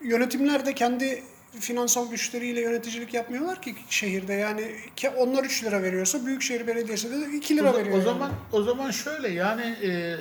yönetimler 0.00 0.66
de 0.66 0.74
kendi 0.74 1.22
finansal 1.60 2.10
güçleriyle 2.10 2.60
yöneticilik 2.60 3.14
yapmıyorlar 3.14 3.62
ki 3.62 3.74
şehirde. 3.90 4.32
Yani 4.32 4.74
onlar 5.16 5.44
3 5.44 5.64
lira 5.64 5.82
veriyorsa 5.82 6.26
Büyükşehir 6.26 6.66
Belediyesi 6.66 7.10
de 7.10 7.36
2 7.36 7.56
lira 7.56 7.72
o, 7.72 7.76
veriyor. 7.76 7.94
o 7.94 7.98
yani. 7.98 8.04
zaman 8.04 8.30
o 8.52 8.62
zaman 8.62 8.90
şöyle 8.90 9.28
yani 9.28 9.62
e, 9.62 10.16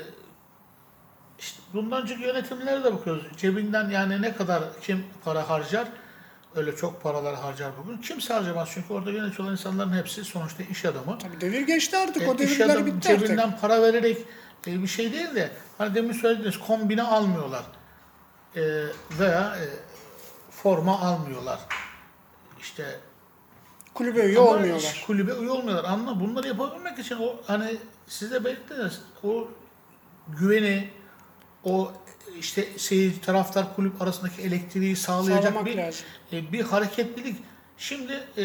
işte 1.39 1.59
bundan 1.73 2.01
önceki 2.01 2.23
yönetimlere 2.23 2.83
de 2.83 2.93
bakıyoruz. 2.93 3.23
Cebinden 3.37 3.89
yani 3.89 4.21
ne 4.21 4.35
kadar 4.35 4.63
kim 4.81 5.03
para 5.23 5.49
harcar? 5.49 5.87
Öyle 6.55 6.75
çok 6.75 7.03
paralar 7.03 7.35
harcar 7.35 7.71
bugün. 7.83 7.97
Kimse 7.97 8.33
harcamaz 8.33 8.69
çünkü 8.73 8.93
orada 8.93 9.11
yönetici 9.11 9.41
olan 9.41 9.51
insanların 9.51 9.93
hepsi 9.93 10.23
sonuçta 10.23 10.63
iş 10.63 10.85
adamı. 10.85 11.17
Tabii 11.19 11.41
devir 11.41 11.61
geçti 11.61 11.97
artık. 11.97 12.23
E, 12.23 12.29
o 12.29 12.37
devirler 12.37 12.65
adamı 12.65 12.85
bitti 12.85 13.09
artık. 13.09 13.27
cebinden 13.27 13.59
para 13.61 13.81
vererek 13.81 14.17
e, 14.67 14.81
bir 14.83 14.87
şey 14.87 15.13
değil 15.13 15.35
de 15.35 15.51
hani 15.77 15.95
demin 15.95 16.13
söylediğiniz 16.13 16.59
kombine 16.59 17.03
almıyorlar. 17.03 17.63
E, 18.55 18.61
veya 19.19 19.55
e, 19.57 19.65
forma 20.51 20.99
almıyorlar. 20.99 21.59
İşte 22.59 22.99
Kulübe 23.93 24.19
üye 24.19 24.39
ama 24.39 24.49
olmuyorlar. 24.49 25.03
Kulübe 25.07 25.31
üye 25.31 25.49
olmuyorlar. 25.49 25.91
Anla 25.91 26.19
bunları 26.19 26.47
yapabilmek 26.47 26.99
için 26.99 27.17
o 27.21 27.35
hani 27.47 27.77
size 28.07 28.45
belirttiniz 28.45 29.01
o 29.23 29.47
güveni 30.27 30.89
o 31.63 31.91
işte 32.39 32.77
seyirci 32.77 33.21
taraftar 33.21 33.75
kulüp 33.75 34.01
arasındaki 34.01 34.41
elektriği 34.41 34.95
sağlayacak 34.95 35.43
Sağlamak 35.43 35.65
bir 35.65 35.77
lazım. 35.77 36.05
e, 36.33 36.51
bir 36.51 36.61
hareketlilik. 36.61 37.37
Şimdi 37.77 38.13
e, 38.37 38.43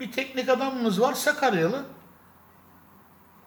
bir 0.00 0.12
teknik 0.12 0.48
adamımız 0.48 1.00
var 1.00 1.14
Sakaryalı. 1.14 1.84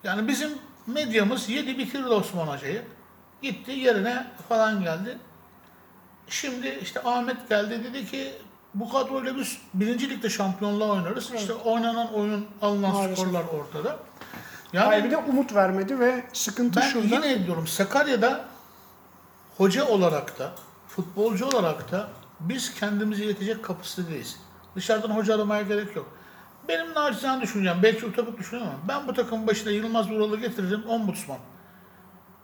Yani 0.04 0.28
bizim 0.28 0.50
medyamız 0.88 1.50
yedi 1.50 1.78
bitirdi 1.78 2.08
Osman 2.08 2.48
Hoca'yı. 2.48 2.82
Gitti 3.42 3.72
yerine 3.72 4.28
falan 4.50 4.84
geldi. 4.84 5.18
Şimdi 6.28 6.80
işte 6.82 7.02
Ahmet 7.04 7.50
geldi 7.50 7.84
dedi 7.84 8.06
ki 8.06 8.34
bu 8.74 8.90
kadroyla 8.90 9.38
biz 9.38 9.58
birinci 9.74 10.10
ligde 10.10 10.30
şampiyonluğa 10.30 10.92
oynarız. 10.92 11.28
Evet. 11.32 11.42
İşte 11.42 11.54
oynanan 11.54 12.14
oyun 12.14 12.48
alınan 12.62 12.92
Maalesef. 12.94 13.18
skorlar 13.20 13.44
ortada. 13.44 14.00
Yani 14.74 14.86
Hayır 14.86 15.04
bir 15.04 15.12
de 15.12 15.18
umut 15.18 15.56
vermedi 15.56 16.00
ve 16.00 16.24
sıkıntı 16.34 16.80
ben 16.80 16.88
şurada. 16.90 17.16
yine 17.28 17.46
diyorum 17.46 17.68
Sakarya'da 17.68 18.46
hoca 19.58 19.88
olarak 19.88 20.40
da 20.40 20.52
futbolcu 20.88 21.46
olarak 21.46 21.92
da 21.92 22.08
biz 22.40 22.74
kendimizi 22.74 23.26
yetecek 23.26 23.64
kapasitedeyiz. 23.64 24.40
Dışarıdan 24.76 25.10
hoca 25.10 25.36
aramaya 25.36 25.62
gerek 25.62 25.96
yok. 25.96 26.18
Benim 26.68 26.94
nacizane 26.94 27.42
düşüncem, 27.42 27.80
belki 27.84 28.06
utopik 28.06 28.38
düşünüyorum 28.40 28.74
ama 28.74 28.88
ben 28.88 29.08
bu 29.08 29.14
takımın 29.14 29.48
başına 29.48 29.72
Yılmaz 29.72 30.10
Vural'ı 30.12 30.38
getiririm, 30.40 30.84
ombudsman. 30.90 31.38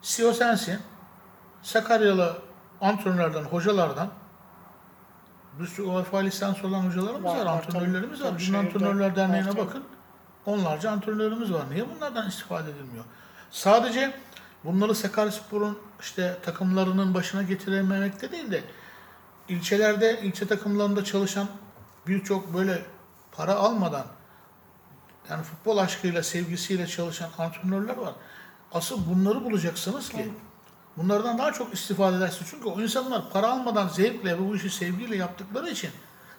CEO 0.01 0.33
sensin. 0.33 0.79
Sakaryalı 1.63 2.37
antrenörlerden, 2.81 3.43
hocalardan 3.43 4.09
bir 5.59 5.67
sürü 5.67 5.87
UEFA 5.87 6.17
lisans 6.17 6.63
olan 6.63 6.81
hocalarımız 6.81 7.23
Var, 7.23 7.37
var, 7.37 7.45
antrenörlerimiz 7.45 8.23
var. 8.23 8.37
Bizim 8.37 8.55
şehirde 8.55 8.67
antrenörler 8.67 9.15
derneğine 9.15 9.57
bakın. 9.57 9.83
Onlarca 10.45 10.91
antrenörümüz 10.91 11.53
var. 11.53 11.63
Niye 11.71 11.85
bunlardan 11.95 12.27
istifade 12.27 12.71
edilmiyor? 12.71 13.05
Sadece 13.51 14.13
bunları 14.63 14.95
Sakaryaspor'un 14.95 15.79
işte 15.99 16.37
takımlarının 16.45 17.13
başına 17.13 17.43
getirememekte 17.43 18.31
değil 18.31 18.51
de 18.51 18.63
ilçelerde, 19.49 20.21
ilçe 20.21 20.47
takımlarında 20.47 21.03
çalışan 21.03 21.47
birçok 22.07 22.53
böyle 22.53 22.85
para 23.31 23.55
almadan 23.55 24.05
yani 25.29 25.43
futbol 25.43 25.77
aşkıyla, 25.77 26.23
sevgisiyle 26.23 26.87
çalışan 26.87 27.29
antrenörler 27.37 27.97
var. 27.97 28.13
Asıl 28.73 29.09
bunları 29.09 29.45
bulacaksınız 29.45 30.09
ki. 30.09 30.33
Bunlardan 31.03 31.38
daha 31.38 31.53
çok 31.53 31.73
istifade 31.73 32.17
edersiniz. 32.17 32.47
Çünkü 32.51 32.69
o 32.69 32.81
insanlar 32.81 33.29
para 33.29 33.51
almadan 33.51 33.88
zevkle 33.88 34.38
ve 34.38 34.49
bu 34.49 34.55
işi 34.55 34.69
sevgiyle 34.69 35.15
yaptıkları 35.15 35.69
için 35.69 35.89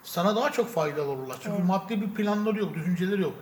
sana 0.05 0.37
daha 0.37 0.53
çok 0.53 0.69
faydalı 0.75 1.11
olurlar. 1.11 1.37
Çünkü 1.43 1.57
Evet. 1.57 1.67
maddi 1.69 2.01
bir 2.01 2.11
planları 2.15 2.59
yok, 2.59 2.75
düşünceleri 2.75 3.23
yok. 3.23 3.35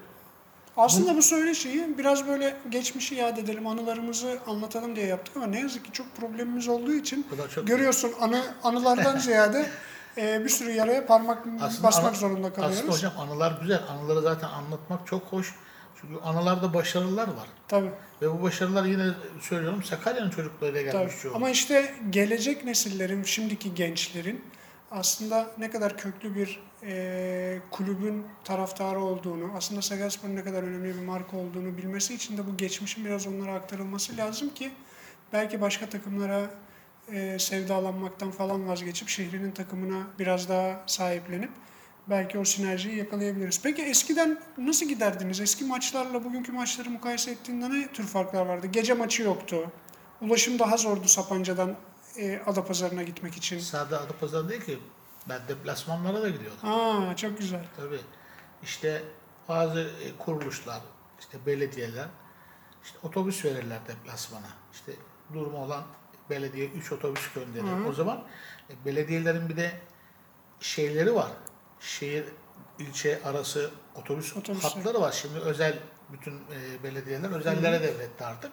Aslında 0.76 1.16
bu 1.16 1.22
söyleşiyi 1.22 1.98
biraz 1.98 2.26
böyle 2.26 2.56
geçmişi 2.68 3.14
yad 3.14 3.36
edelim, 3.36 3.66
anılarımızı 3.66 4.38
anlatalım 4.46 4.96
diye 4.96 5.06
yaptık 5.06 5.36
ama 5.36 5.46
ne 5.46 5.60
yazık 5.60 5.84
ki 5.84 5.92
çok 5.92 6.16
problemimiz 6.16 6.68
olduğu 6.68 6.92
için 6.94 7.26
çok 7.54 7.66
görüyorsun 7.66 8.12
anı 8.20 8.42
anılardan 8.64 9.18
ziyade 9.18 9.66
e, 10.16 10.44
bir 10.44 10.48
sürü 10.48 10.70
yaraya 10.72 11.06
parmak 11.06 11.46
basmak 11.62 12.04
ana- 12.04 12.14
zorunda 12.14 12.52
kalıyoruz. 12.52 12.78
Aslında 12.78 12.92
hocam 12.92 13.12
anılar 13.18 13.58
güzel. 13.62 13.80
Anıları 13.88 14.20
zaten 14.22 14.48
anlatmak 14.48 15.06
çok 15.06 15.22
hoş. 15.22 15.54
Çünkü 16.00 16.20
anılarda 16.20 16.74
başarılar 16.74 17.28
var. 17.28 17.48
Tabii, 17.68 17.90
Ve 18.22 18.30
bu 18.30 18.42
başarılar 18.42 18.84
yine 18.84 19.06
söylüyorum 19.40 19.82
Sakarya'nın 19.82 20.30
çocuklarıyla 20.30 20.92
tabii. 20.92 20.92
gelmiş 20.92 21.22
çoğu. 21.22 21.34
Ama 21.34 21.50
işte 21.50 21.94
gelecek 22.10 22.64
nesillerin, 22.64 23.22
şimdiki 23.22 23.74
gençlerin 23.74 24.44
aslında 24.90 25.50
ne 25.58 25.70
kadar 25.70 25.96
köklü 25.96 26.34
bir 26.34 26.60
e, 26.82 27.58
kulübün 27.70 28.26
taraftarı 28.44 29.00
olduğunu, 29.00 29.50
aslında 29.56 29.82
Sakaryaspor'un 29.82 30.36
ne 30.36 30.44
kadar 30.44 30.62
önemli 30.62 30.94
bir 30.94 31.04
marka 31.04 31.36
olduğunu 31.36 31.76
bilmesi 31.76 32.14
için 32.14 32.38
de 32.38 32.46
bu 32.46 32.56
geçmişin 32.56 33.04
biraz 33.04 33.26
onlara 33.26 33.54
aktarılması 33.54 34.16
lazım 34.16 34.54
ki 34.54 34.70
belki 35.32 35.60
başka 35.60 35.88
takımlara 35.88 36.50
e, 37.12 37.38
sevdalanmaktan 37.38 38.30
falan 38.30 38.68
vazgeçip 38.68 39.08
şehrinin 39.08 39.50
takımına 39.50 40.06
biraz 40.18 40.48
daha 40.48 40.82
sahiplenip 40.86 41.50
belki 42.10 42.38
o 42.38 42.44
sinerjiyi 42.44 42.96
yakalayabiliriz. 42.96 43.62
Peki 43.62 43.82
eskiden 43.82 44.40
nasıl 44.58 44.88
giderdiniz? 44.88 45.40
Eski 45.40 45.64
maçlarla 45.64 46.24
bugünkü 46.24 46.52
maçları 46.52 46.90
mukayese 46.90 47.30
ettiğinde 47.30 47.70
ne 47.70 47.92
tür 47.92 48.06
farklar 48.06 48.46
vardı? 48.46 48.66
Gece 48.66 48.94
maçı 48.94 49.22
yoktu. 49.22 49.70
Ulaşım 50.20 50.58
daha 50.58 50.76
zordu 50.76 51.08
Sapanca'dan 51.08 51.76
e, 52.16 52.38
Adapazarı'na 52.46 53.02
gitmek 53.02 53.36
için. 53.36 53.58
Sade 53.58 53.96
Adapazarı 53.96 54.48
değil 54.48 54.60
ki. 54.60 54.78
Ben 55.28 55.40
deplasmanlara 55.48 56.22
da 56.22 56.28
gidiyordum. 56.28 56.68
Aa 56.68 57.16
çok 57.16 57.38
güzel. 57.38 57.64
Tabii. 57.76 58.00
İşte 58.62 59.02
bazı 59.48 59.80
e, 59.80 60.16
kuruluşlar, 60.18 60.80
işte 61.20 61.38
belediyeler 61.46 62.06
işte 62.84 62.98
otobüs 63.02 63.44
verirler 63.44 63.78
deplasmana. 63.88 64.48
İşte 64.72 64.92
durumu 65.34 65.64
olan 65.64 65.82
belediye 66.30 66.66
3 66.66 66.92
otobüs 66.92 67.32
gönderir. 67.32 67.64
Hı 67.64 67.84
hı. 67.84 67.88
O 67.88 67.92
zaman 67.92 68.24
e, 68.70 68.84
belediyelerin 68.84 69.48
bir 69.48 69.56
de 69.56 69.72
şeyleri 70.60 71.14
var. 71.14 71.30
Şehir 71.80 72.24
ilçe 72.78 73.20
arası 73.24 73.70
otobüs 73.94 74.36
Otobüsler. 74.36 74.70
hatları 74.70 75.00
var. 75.00 75.12
Şimdi 75.12 75.38
özel 75.38 75.74
bütün 76.12 76.32
e, 76.34 76.82
belediyeler 76.84 77.30
özellere 77.30 77.82
devretti 77.82 78.24
artık. 78.24 78.50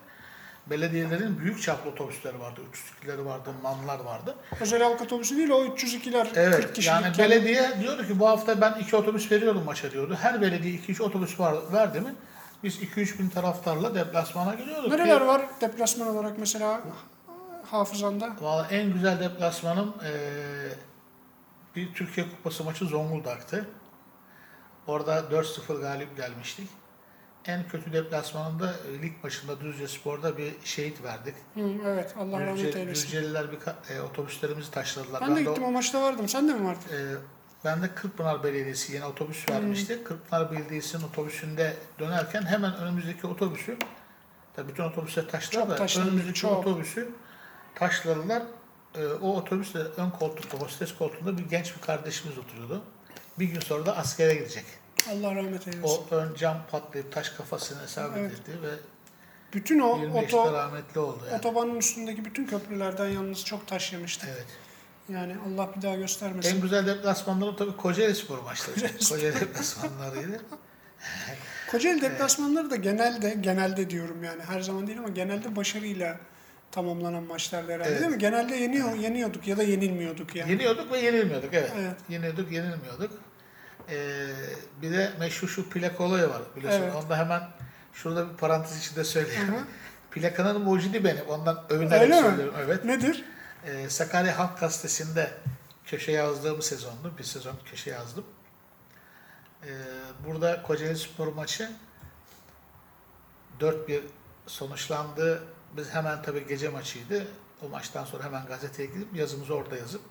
Belediyelerin 0.69 1.39
büyük 1.39 1.61
çaplı 1.61 1.89
otobüsleri 1.89 2.39
vardı. 2.39 2.61
302'leri 3.03 3.25
vardı, 3.25 3.49
manlar 3.63 3.99
vardı. 3.99 4.35
Özel 4.61 4.83
halk 4.83 5.01
otobüsü 5.01 5.37
değil 5.37 5.49
o 5.49 5.65
302'ler 5.65 6.27
Evet 6.35 6.55
40 6.61 6.75
kişilik. 6.75 6.87
yani 7.03 7.17
belediye 7.17 7.79
diyordu 7.79 8.07
ki 8.07 8.19
bu 8.19 8.27
hafta 8.27 8.61
ben 8.61 8.73
iki 8.79 8.95
otobüs 8.95 9.31
veriyorum 9.31 9.63
maça 9.65 9.91
diyordu. 9.91 10.17
Her 10.21 10.41
belediye 10.41 10.73
2-3 10.75 11.03
otobüs 11.03 11.39
var, 11.39 11.55
verdi 11.73 12.01
mi 12.01 12.15
biz 12.63 12.77
2-3 12.81 13.19
bin 13.19 13.29
taraftarla 13.29 13.95
deplasmana 13.95 14.53
gidiyorduk. 14.55 14.91
Nereler 14.91 15.21
Bir- 15.21 15.25
var 15.25 15.41
deplasman 15.61 16.07
olarak 16.07 16.37
mesela 16.39 16.81
hafızanda? 17.71 18.29
Vallahi 18.41 18.75
en 18.75 18.93
güzel 18.93 19.19
deplasmanım 19.19 19.93
eee, 20.03 20.09
bir 21.75 21.93
Türkiye 21.93 22.29
Kupası 22.29 22.63
maçı 22.63 22.85
Zonguldak'tı. 22.85 23.65
Orada 24.87 25.19
4-0 25.19 25.81
galip 25.81 26.17
gelmiştik. 26.17 26.69
En 27.45 27.67
kötü 27.67 27.93
deplasmanında 27.93 28.73
e, 28.73 29.01
lig 29.01 29.13
maçında 29.23 29.61
Düzce 29.61 29.87
Spor'da 29.87 30.37
bir 30.37 30.53
şehit 30.63 31.03
verdik. 31.03 31.35
Hı, 31.53 31.69
evet 31.85 32.15
Allah 32.19 32.39
rahmet 32.41 32.65
Düzce, 32.65 32.79
eylesin. 32.79 33.03
Düzceliler 33.05 33.47
bir 33.51 33.57
e, 33.95 34.01
otobüslerimizi 34.01 34.71
taşladılar. 34.71 35.21
Ben 35.21 35.29
de 35.29 35.33
o- 35.33 35.37
gittim 35.43 35.63
o 35.63 35.71
maçta 35.71 36.01
vardım. 36.01 36.27
Sen 36.27 36.47
de 36.47 36.53
mi 36.53 36.65
vardın? 36.67 36.81
Ee, 36.93 37.15
ben 37.65 37.81
de 37.83 37.95
Kırkpınar 37.95 38.43
Belediyesi 38.43 38.93
yine 38.93 39.05
otobüs 39.05 39.49
vermişti. 39.49 40.03
Kırkpınar 40.03 40.51
Belediyesi'nin 40.51 41.03
otobüsünde 41.03 41.73
dönerken 41.99 42.41
hemen 42.45 42.75
önümüzdeki 42.75 43.27
otobüsü, 43.27 43.77
tabii 44.55 44.69
bütün 44.71 44.83
otobüsler 44.83 45.27
taşlar 45.27 45.69
da 45.69 46.01
önümüzdeki 46.01 46.33
çok. 46.39 46.51
otobüsü 46.67 47.09
taşladılar. 47.75 48.43
Ee, 48.97 49.05
o 49.07 49.35
otobüsle 49.35 49.79
ön 49.79 50.09
koltukta, 50.09 50.57
hostes 50.57 50.95
koltuğunda 50.95 51.37
bir 51.37 51.43
genç 51.43 51.75
bir 51.75 51.81
kardeşimiz 51.81 52.37
oturuyordu. 52.37 52.81
Bir 53.39 53.45
gün 53.45 53.59
sonra 53.59 53.85
da 53.85 53.97
askere 53.97 54.33
gidecek. 54.35 54.65
Allah 55.11 55.35
rahmet 55.35 55.67
eylesin. 55.67 55.83
O 56.11 56.15
ön 56.15 56.35
cam 56.35 56.57
patlayıp 56.71 57.11
taş 57.11 57.29
kafasına 57.29 57.83
isabet 57.83 58.17
Evet. 58.17 58.31
etti 58.31 58.51
ve 58.61 58.69
Bütün 59.53 59.79
o 59.79 59.97
25'te 59.97 60.37
oto, 60.37 60.53
rahmetli 60.53 60.99
oldu 60.99 61.19
yani. 61.25 61.37
otobanın 61.39 61.75
üstündüğü 61.75 62.25
bütün 62.25 62.45
köprülerden 62.45 63.07
yalnız 63.07 63.45
çok 63.45 63.67
taş 63.67 63.93
yemiştik. 63.93 64.29
Evet. 64.33 64.45
Yani 65.09 65.35
Allah 65.47 65.69
bir 65.77 65.81
daha 65.81 65.95
göstermesin. 65.95 66.55
En 66.55 66.61
güzel 66.61 66.87
deplasmanları 66.87 67.55
tabii 67.55 67.77
Kocaeli 67.77 68.15
Spor 68.15 68.39
maçları. 68.39 68.75
Kocaeli 69.09 69.39
deplasmanlarıydı. 69.39 70.41
Kocaeli 71.71 72.01
deplasmanları 72.01 72.69
da 72.71 72.75
genelde, 72.75 73.37
genelde 73.41 73.89
diyorum 73.89 74.23
yani 74.23 74.41
her 74.43 74.61
zaman 74.61 74.87
değil 74.87 74.99
ama 74.99 75.09
genelde 75.09 75.55
başarıyla 75.55 76.19
tamamlanan 76.75 77.23
maçlardı 77.23 77.71
herhalde 77.71 77.89
Evet. 77.89 78.01
değil 78.01 78.11
mi? 78.11 78.17
Genelde 78.17 78.55
yeniyor, 78.55 78.95
yeniyorduk 78.95 79.47
ya 79.47 79.57
da 79.57 79.63
yenilmiyorduk 79.63 80.35
yani. 80.35 80.51
Yeniyorduk 80.51 80.91
ve 80.91 80.99
yenilmiyorduk 80.99 81.49
evet. 81.53 81.71
Evet. 81.79 81.95
Yeniyorduk, 82.09 82.51
yenilmiyorduk. 82.51 83.11
Ee, 83.89 84.27
bir 84.81 84.91
de 84.91 85.11
meşhur 85.19 85.47
şu 85.47 85.69
plak 85.69 86.01
olayı 86.01 86.29
var 86.29 86.41
biliyorsun. 86.55 86.81
Evet. 86.83 86.95
Onu 86.95 87.09
da 87.09 87.17
hemen 87.17 87.41
şurada 87.93 88.29
bir 88.31 88.37
parantez 88.37 88.79
içinde 88.79 89.03
söyleyeyim. 89.03 89.47
Hı. 89.47 89.63
Plakanın 90.11 90.61
mucidi 90.61 91.03
benim. 91.03 91.25
Ondan 91.27 91.63
övünerek 91.69 92.01
Öyle 92.01 92.21
mi? 92.21 92.27
söylüyorum. 92.27 92.55
Evet. 92.65 92.85
Nedir? 92.85 93.25
Ee, 93.65 93.89
Sakarya 93.89 94.39
Halk 94.39 94.59
Gazetesi'nde 94.59 95.31
köşe 95.85 96.11
yazdığım 96.11 96.61
sezondu. 96.61 97.13
Bir 97.17 97.23
sezon 97.23 97.55
köşe 97.65 97.89
yazdım. 97.89 98.23
Ee, 99.63 99.69
burada 100.27 100.61
Kocaeli 100.61 100.97
Spor 100.97 101.27
maçı 101.27 101.71
4-1 103.59 104.01
sonuçlandı. 104.47 105.43
Biz 105.77 105.89
hemen 105.89 106.21
tabii 106.21 106.47
gece 106.47 106.69
maçıydı. 106.69 107.27
O 107.61 107.69
maçtan 107.69 108.05
sonra 108.05 108.23
hemen 108.23 108.45
gazeteye 108.45 108.87
gidip 108.87 109.15
yazımızı 109.15 109.55
orada 109.55 109.75
yazıp 109.77 110.01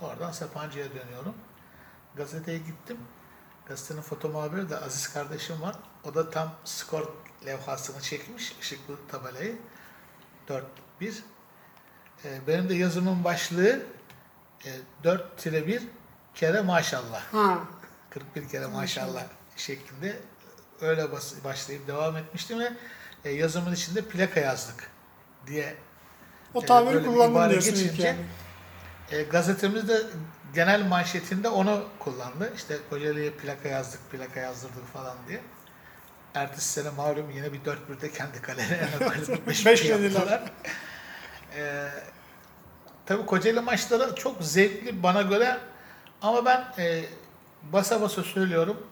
oradan 0.00 0.32
Sapanca'ya 0.32 0.86
dönüyorum. 0.94 1.34
Gazeteye 2.16 2.58
gittim. 2.58 2.98
Gazetenin 3.66 4.02
foto 4.02 4.28
muhabiri 4.28 4.70
de 4.70 4.78
Aziz 4.78 5.12
kardeşim 5.12 5.62
var. 5.62 5.76
O 6.04 6.14
da 6.14 6.30
tam 6.30 6.54
skor 6.64 7.08
levhasını 7.46 8.00
çekmiş. 8.00 8.56
ışıklı 8.60 8.96
tabelayı. 9.08 9.56
4-1. 10.48 10.62
Ee, 12.24 12.40
benim 12.46 12.68
de 12.68 12.74
yazımın 12.74 13.24
başlığı 13.24 13.82
e, 14.64 14.70
4-1 15.04 15.82
kere 16.34 16.60
maşallah. 16.60 17.22
Ha. 17.22 17.58
41 18.10 18.48
kere 18.48 18.66
maşallah 18.66 19.24
şeklinde 19.56 20.20
öyle 20.80 21.08
başlayıp 21.44 21.86
devam 21.86 22.16
etmiştim 22.16 22.58
ve 22.58 22.72
e, 23.24 23.30
yazımın 23.30 23.72
içinde 23.72 24.02
plaka 24.02 24.40
yazdık 24.40 24.92
diye 25.46 25.74
O 26.54 26.62
Ee, 26.62 26.66
tabiri 26.66 27.00
bir 27.00 27.04
kullandım 27.06 27.50
diyorsun 27.50 27.74
geçince- 27.74 28.02
yani. 28.06 28.18
e, 29.12 29.22
gazetemiz 29.22 29.88
de 29.88 30.02
genel 30.54 30.86
manşetinde 30.86 31.48
onu 31.48 31.84
kullandı. 31.98 32.52
İşte 32.56 32.76
Kocaeli'ye 32.90 33.30
plaka 33.30 33.68
yazdık, 33.68 34.10
plaka 34.10 34.40
yazdırdık 34.40 34.86
falan 34.92 35.16
diye. 35.28 35.40
Ertesi 36.34 36.68
sene 36.68 36.90
malum 36.90 37.30
yine 37.30 37.52
bir 37.52 37.60
4-1'de 37.60 38.10
kendi 38.12 38.42
kalelerine 38.42 38.98
koyup 39.08 39.46
beş 39.46 39.66
Beş 39.66 39.84
bir 39.84 39.88
yediler. 39.88 40.10
yaptılar. 40.10 40.42
E, 41.56 41.88
tabii 43.06 43.26
Kocaeli 43.26 43.60
maçları 43.60 44.14
çok 44.14 44.42
zevkli 44.42 45.02
bana 45.02 45.22
göre 45.22 45.58
ama 46.22 46.44
ben 46.44 46.64
e, 46.78 47.04
basa 47.62 48.00
basa 48.00 48.22
söylüyorum. 48.22 48.86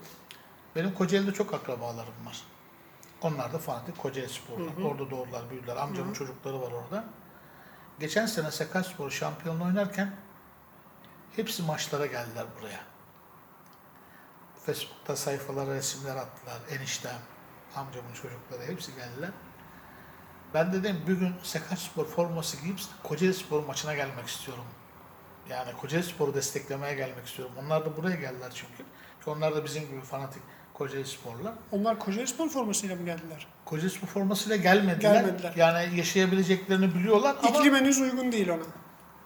Benim 0.77 0.95
Kocaeli'de 0.95 1.33
çok 1.33 1.55
akrabalarım 1.55 2.27
var. 2.27 2.43
Onlar 3.23 3.53
da 3.53 3.59
fanatik 3.59 3.99
Kocaeli 3.99 4.29
hı. 4.29 4.85
Orada 4.85 5.11
doğdular, 5.11 5.51
büyüdüler. 5.51 5.77
Amcamın 5.77 6.09
Hı 6.09 6.11
hı. 6.11 6.19
çocukları 6.19 6.61
var 6.61 6.73
orada. 6.73 7.05
Geçen 8.01 8.27
sene 8.27 8.51
Sakaryaspor 8.51 9.11
şampiyonluğu 9.11 9.65
oynarken 9.65 10.17
hepsi 11.37 11.63
maçlara 11.63 12.07
geldiler 12.07 12.47
buraya. 12.61 12.81
Facebook'ta 14.67 15.17
sayfalara 15.17 15.75
resimler 15.75 16.17
attılar. 16.17 16.59
Eniştem, 16.71 17.19
amcamın 17.77 18.13
çocukları 18.13 18.63
hepsi 18.67 18.95
geldiler. 18.95 19.31
Ben 20.55 20.73
dedim 20.73 21.03
bir 21.07 21.13
gün 21.13 21.35
Sakaryaspor 21.43 22.05
forması 22.07 22.57
giyip 22.57 22.81
Kocaeli 23.03 23.35
Spor 23.35 23.65
maçına 23.65 23.95
gelmek 23.95 24.29
istiyorum. 24.29 24.65
Yani 25.49 25.73
Kocaeli 25.77 26.05
Spor'u 26.07 26.35
desteklemeye 26.35 26.95
gelmek 26.95 27.27
istiyorum. 27.27 27.55
Onlar 27.65 27.85
da 27.85 27.97
buraya 27.97 28.17
geldiler 28.17 28.53
çünkü. 28.55 28.85
Ki 29.25 29.31
onlar 29.31 29.55
da 29.57 29.65
bizim 29.65 29.89
gibi 29.89 30.01
fanatik 30.01 30.43
Kocaeli 30.81 31.07
Sporlar. 31.07 31.53
Onlar 31.73 31.99
Kocaeli 31.99 32.27
Spor 32.27 32.49
formasıyla 32.49 32.97
mı 32.97 33.05
geldiler? 33.05 33.47
Kocaeli 33.65 33.91
Spor 33.91 34.07
formasıyla 34.07 34.57
gelmediler. 34.57 35.15
Gelmediler. 35.15 35.53
Yani 35.57 35.99
yaşayabileceklerini 35.99 36.95
biliyorlar 36.95 37.37
ama 37.43 37.59
İklim 37.59 37.75
henüz 37.75 38.01
uygun 38.01 38.33
değil 38.33 38.49
ona. 38.49 38.63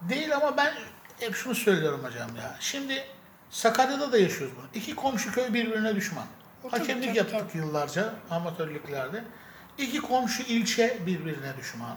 Değil 0.09 0.37
ama 0.37 0.57
ben 0.57 0.73
hep 1.21 1.35
şunu 1.35 1.55
söylüyorum 1.55 2.01
hocam 2.05 2.37
ya. 2.37 2.57
Şimdi 2.61 3.05
Sakarya'da 3.51 4.13
da 4.13 4.19
yaşıyoruz 4.19 4.57
bunu. 4.57 4.67
İki 4.75 4.95
komşu 4.95 5.33
köy 5.33 5.55
birbirine 5.55 5.97
düşman. 5.97 6.25
O 6.65 6.73
Hakemlik 6.73 7.09
tabii, 7.09 7.19
yaptık 7.19 7.41
tabii. 7.51 7.59
yıllarca 7.59 8.15
amatörlüklerde. 8.31 9.25
İki 9.79 10.01
komşu 10.01 10.43
ilçe 10.43 10.99
birbirine 11.07 11.57
düşman. 11.59 11.97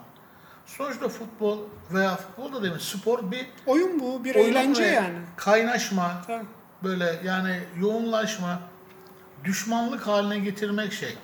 Sonuçta 0.65 1.10
futbol 1.10 1.60
veya 1.93 2.15
futbol 2.15 2.54
da 2.54 2.63
demin 2.63 2.78
spor 2.78 3.32
bir 3.32 3.48
Oyun 3.65 4.00
bu, 4.00 4.24
bir 4.24 4.36
oyun 4.36 4.52
eğlence 4.52 4.84
yani. 4.84 5.17
Kaynaşma, 5.36 6.22
Tabii. 6.28 6.46
böyle 6.84 7.22
yani 7.24 7.60
yoğunlaşma, 7.80 8.60
düşmanlık 9.43 10.08
haline 10.08 10.39
getirmek 10.39 10.93
şey. 10.93 11.17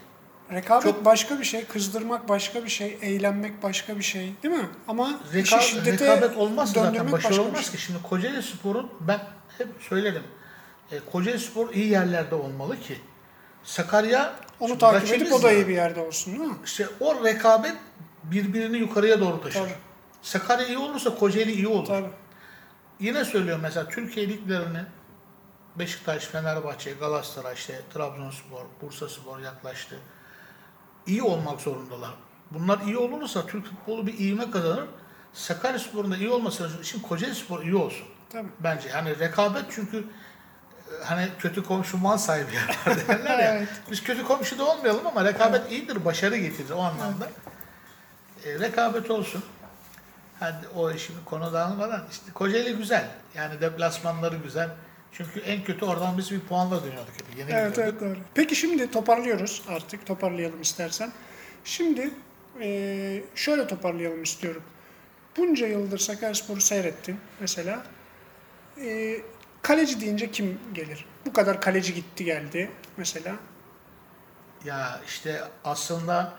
Rekabet 0.52 0.84
Çok- 0.84 1.06
başka 1.06 1.40
bir 1.40 1.44
şey, 1.44 1.66
kızdırmak 1.66 2.30
başka 2.30 2.64
bir 2.64 2.70
şey, 2.70 2.98
eğlenmek 3.02 3.64
başka 3.64 3.98
bir 3.98 4.04
şey 4.04 4.34
değil 4.44 4.56
mi? 4.56 4.70
Ama 4.88 5.20
Reka- 5.34 5.62
şiddete 5.62 6.06
rekabet 6.06 6.38
olmazsa 6.38 6.74
zaten 6.74 6.94
döndürmek 6.94 7.14
başarı 7.14 7.32
başka 7.32 7.44
bir 7.44 7.50
olmaz 7.50 7.66
şey. 7.66 7.72
ki. 7.72 7.82
Şimdi 7.82 8.00
Kocaeli 8.04 8.44
Spor'un 8.44 8.90
ben 9.00 9.20
hep 9.58 9.68
söylerim. 9.90 10.24
E, 10.92 11.00
Kocaeli 11.12 11.40
Spor 11.40 11.74
iyi 11.74 11.88
yerlerde 11.88 12.36
olmalı 12.36 12.80
ki. 12.80 12.98
Sakarya 13.64 14.34
Onu 14.60 14.78
takip 14.78 15.14
edip 15.14 15.34
o 15.34 15.44
da 15.44 15.52
iyi 15.52 15.68
bir 15.68 15.74
yerde 15.74 16.00
olsun 16.00 16.40
değil 16.40 16.50
mi? 16.50 16.56
İşte 16.66 16.88
o 17.00 17.26
rekabet 17.26 17.76
birbirini 18.24 18.78
yukarıya 18.78 19.20
doğru 19.20 19.42
taşır. 19.42 19.60
Tabii. 19.60 19.74
Sakarya 20.22 20.68
iyi 20.68 20.78
olursa 20.78 21.16
Kocaeli 21.16 21.52
iyi 21.52 21.68
olur. 21.68 21.88
Tabii. 21.88 22.08
Yine 23.00 23.26
söylüyorum 23.26 23.62
mesela 23.64 23.90
Türkiye 23.90 24.30
liglerinin 24.30 24.86
Beşiktaş, 25.76 26.26
Fenerbahçe, 26.26 26.92
Galatasaray, 26.92 27.54
işte 27.54 27.82
Trabzonspor, 27.94 28.66
Bursaspor 28.82 29.40
yaklaştı. 29.40 30.00
İyi 31.08 31.24
olmak 31.24 31.62
zorundalar. 31.62 32.12
Bunlar 32.52 32.80
iyi 32.80 32.98
olursa 32.98 33.46
Türk 33.48 33.66
futbolu 33.66 34.08
bir 34.08 34.20
ivme 34.20 34.52
kazanır. 34.52 34.86
Sakaryaspor'un 35.34 36.12
da 36.12 36.18
iyi 36.18 36.30
olması 36.30 36.70
için 36.82 37.00
Kocaeli 37.00 37.36
Spor 37.36 37.64
iyi 37.64 37.76
olsun. 37.76 38.08
Tabii. 38.30 38.48
Bence 38.60 38.90
hani 38.90 39.20
rekabet 39.20 39.66
çünkü 39.70 39.98
e, 39.98 41.04
hani 41.04 41.30
kötü 41.40 41.64
komşu 41.64 41.98
mal 41.98 42.18
sahibi 42.18 42.56
yapar 42.56 43.08
derler 43.08 43.40
ya. 43.40 43.56
Evet. 43.56 43.70
Biz 43.92 44.04
kötü 44.04 44.24
komşu 44.24 44.58
da 44.60 44.66
olmayalım 44.66 45.08
ama 45.08 45.26
rekabet 45.26 45.72
iyidir, 45.72 46.06
başarı 46.06 46.38
getirir 46.38 46.70
o 46.70 46.80
anlamda. 46.80 47.30
E, 48.46 48.60
rekabet 48.60 49.12
olsun. 49.12 49.44
Hadi 50.40 50.68
o 50.76 50.94
şimdi 50.98 51.26
konu 51.26 51.54
dağılmadan 51.54 52.04
işte 52.12 52.32
Kocaeli 52.34 52.78
güzel. 52.78 53.08
Yani 53.36 53.62
deplasmanları 53.62 54.36
güzel. 54.36 54.70
Çünkü 55.14 55.40
en 55.40 55.64
kötü 55.64 55.86
oradan 55.86 56.18
biz 56.18 56.32
bir 56.32 56.40
puanla 56.40 56.84
dönüyorduk 56.84 57.14
hep. 57.14 57.38
Yeni 57.38 57.52
Evet, 57.52 57.80
evet 57.80 58.02
doğru. 58.02 58.18
Peki 58.36 58.56
şimdi 58.56 58.92
toparlıyoruz 58.92 59.62
artık. 59.68 60.06
Toparlayalım 60.06 60.62
istersen. 60.62 61.12
Şimdi 61.64 62.10
eee, 62.62 63.24
şöyle 63.36 63.68
toparlayalım 63.68 64.24
istiyorum. 64.24 64.64
Bunca 65.38 65.68
yıldır 65.68 65.98
Sakaryaspor'u 65.98 66.62
seyrettin 66.62 67.18
mesela. 67.40 67.84
Eee, 68.78 69.22
kaleci 69.62 70.02
deyince 70.02 70.32
kim 70.32 70.60
gelir? 70.74 71.06
Bu 71.26 71.34
kadar 71.34 71.62
kaleci 71.62 71.94
gitti 71.94 72.26
geldi 72.26 72.72
mesela. 72.98 73.36
Ya 74.66 75.02
işte 75.08 75.42
aslında 75.64 76.34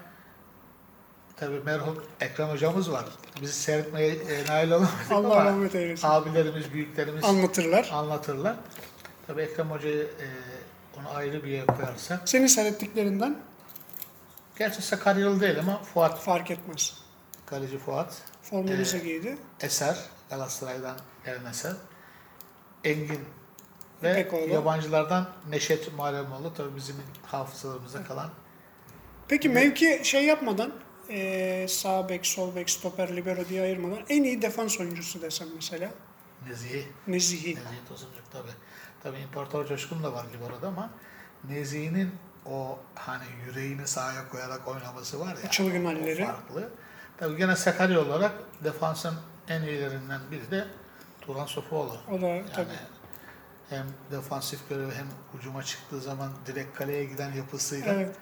tabii 1.36 1.60
merhum 1.64 2.04
Ekrem 2.20 2.48
hocamız 2.48 2.92
var. 2.92 3.04
Bizi 3.42 3.52
seyretmeye 3.52 4.08
e, 4.14 4.46
nail 4.46 4.70
olamadık 4.70 4.94
Allah 5.10 5.26
ama 5.36 5.44
rahmet 5.44 5.74
eylesin. 5.74 6.08
abilerimiz, 6.08 6.72
büyüklerimiz 6.72 7.24
Anlatırlar. 7.24 7.90
anlatırlar. 7.92 8.56
Tabii 9.26 9.42
Ekrem 9.42 9.70
Hoca'yı 9.70 10.02
e, 10.02 10.26
onu 11.00 11.08
ayrı 11.16 11.44
bir 11.44 11.48
yere 11.48 11.66
koyarsak. 11.66 12.28
Senin 12.28 12.46
seyrettiklerinden 12.46 13.38
Gerçi 14.58 14.82
Sakaryalı 14.82 15.40
değil 15.40 15.58
ama 15.58 15.82
Fuat, 15.82 16.20
fark 16.20 16.50
etmez. 16.50 16.94
kaleci 17.46 17.78
Fuat. 17.78 18.22
Evet. 18.52 19.02
giydi. 19.04 19.38
Eser, 19.60 19.98
Galatasaray'dan 20.30 20.96
gelen 21.24 21.44
Eser. 21.44 21.72
Engin 22.84 23.20
ve 24.02 24.10
İpekoğlu. 24.12 24.48
yabancılardan 24.52 25.28
Neşet 25.50 25.92
Muharremoğlu. 25.94 26.54
Tabii 26.54 26.76
bizim 26.76 26.96
hafızalarımızda 27.26 28.04
kalan. 28.04 28.30
Peki 29.28 29.48
mevki 29.48 30.00
şey 30.04 30.24
yapmadan 30.24 30.72
eee 31.08 31.68
sağ 31.68 32.08
bek, 32.08 32.26
sol 32.26 32.54
bek, 32.56 32.70
stoper, 32.70 33.16
libero 33.16 33.48
diye 33.48 33.62
ayırmadan 33.62 33.98
en 34.08 34.24
iyi 34.24 34.42
defans 34.42 34.80
oyuncusu 34.80 35.22
desem 35.22 35.48
mesela 35.54 35.90
Nezihi. 36.48 36.88
Nezihi. 37.06 37.50
Nezihi 37.50 37.84
Tosuncuk 37.88 38.30
tabii. 38.32 38.50
Tabii 39.02 39.18
İmparator 39.18 39.66
Coşkun 39.66 40.02
da 40.02 40.12
var 40.12 40.26
Libero'da 40.34 40.68
ama 40.68 40.90
Nezihi'nin 41.48 42.10
o 42.46 42.78
hani 42.94 43.24
yüreğini 43.46 43.86
sahaya 43.86 44.28
koyarak 44.28 44.68
oynaması 44.68 45.20
var 45.20 45.36
ya. 45.44 45.50
Çılgın 45.50 45.84
halleri. 45.84 46.24
Farklı. 46.24 46.68
Tabii 47.16 47.36
gene 47.36 47.56
Sakarya 47.56 48.00
olarak 48.00 48.32
defansın 48.64 49.14
en 49.48 49.62
iyilerinden 49.62 50.20
biri 50.30 50.50
de 50.50 50.64
Turan 51.20 51.46
Sofuoğlu. 51.46 51.96
O 52.12 52.20
da 52.20 52.26
Yani 52.26 52.46
tabii. 52.54 52.68
hem 53.70 53.86
defansif 54.10 54.68
görevi 54.68 54.92
hem 54.94 55.06
hücuma 55.34 55.62
çıktığı 55.62 56.00
zaman 56.00 56.32
direkt 56.46 56.78
kaleye 56.78 57.04
giden 57.04 57.32
yapısıyla 57.32 57.92
Evet. 57.94 58.16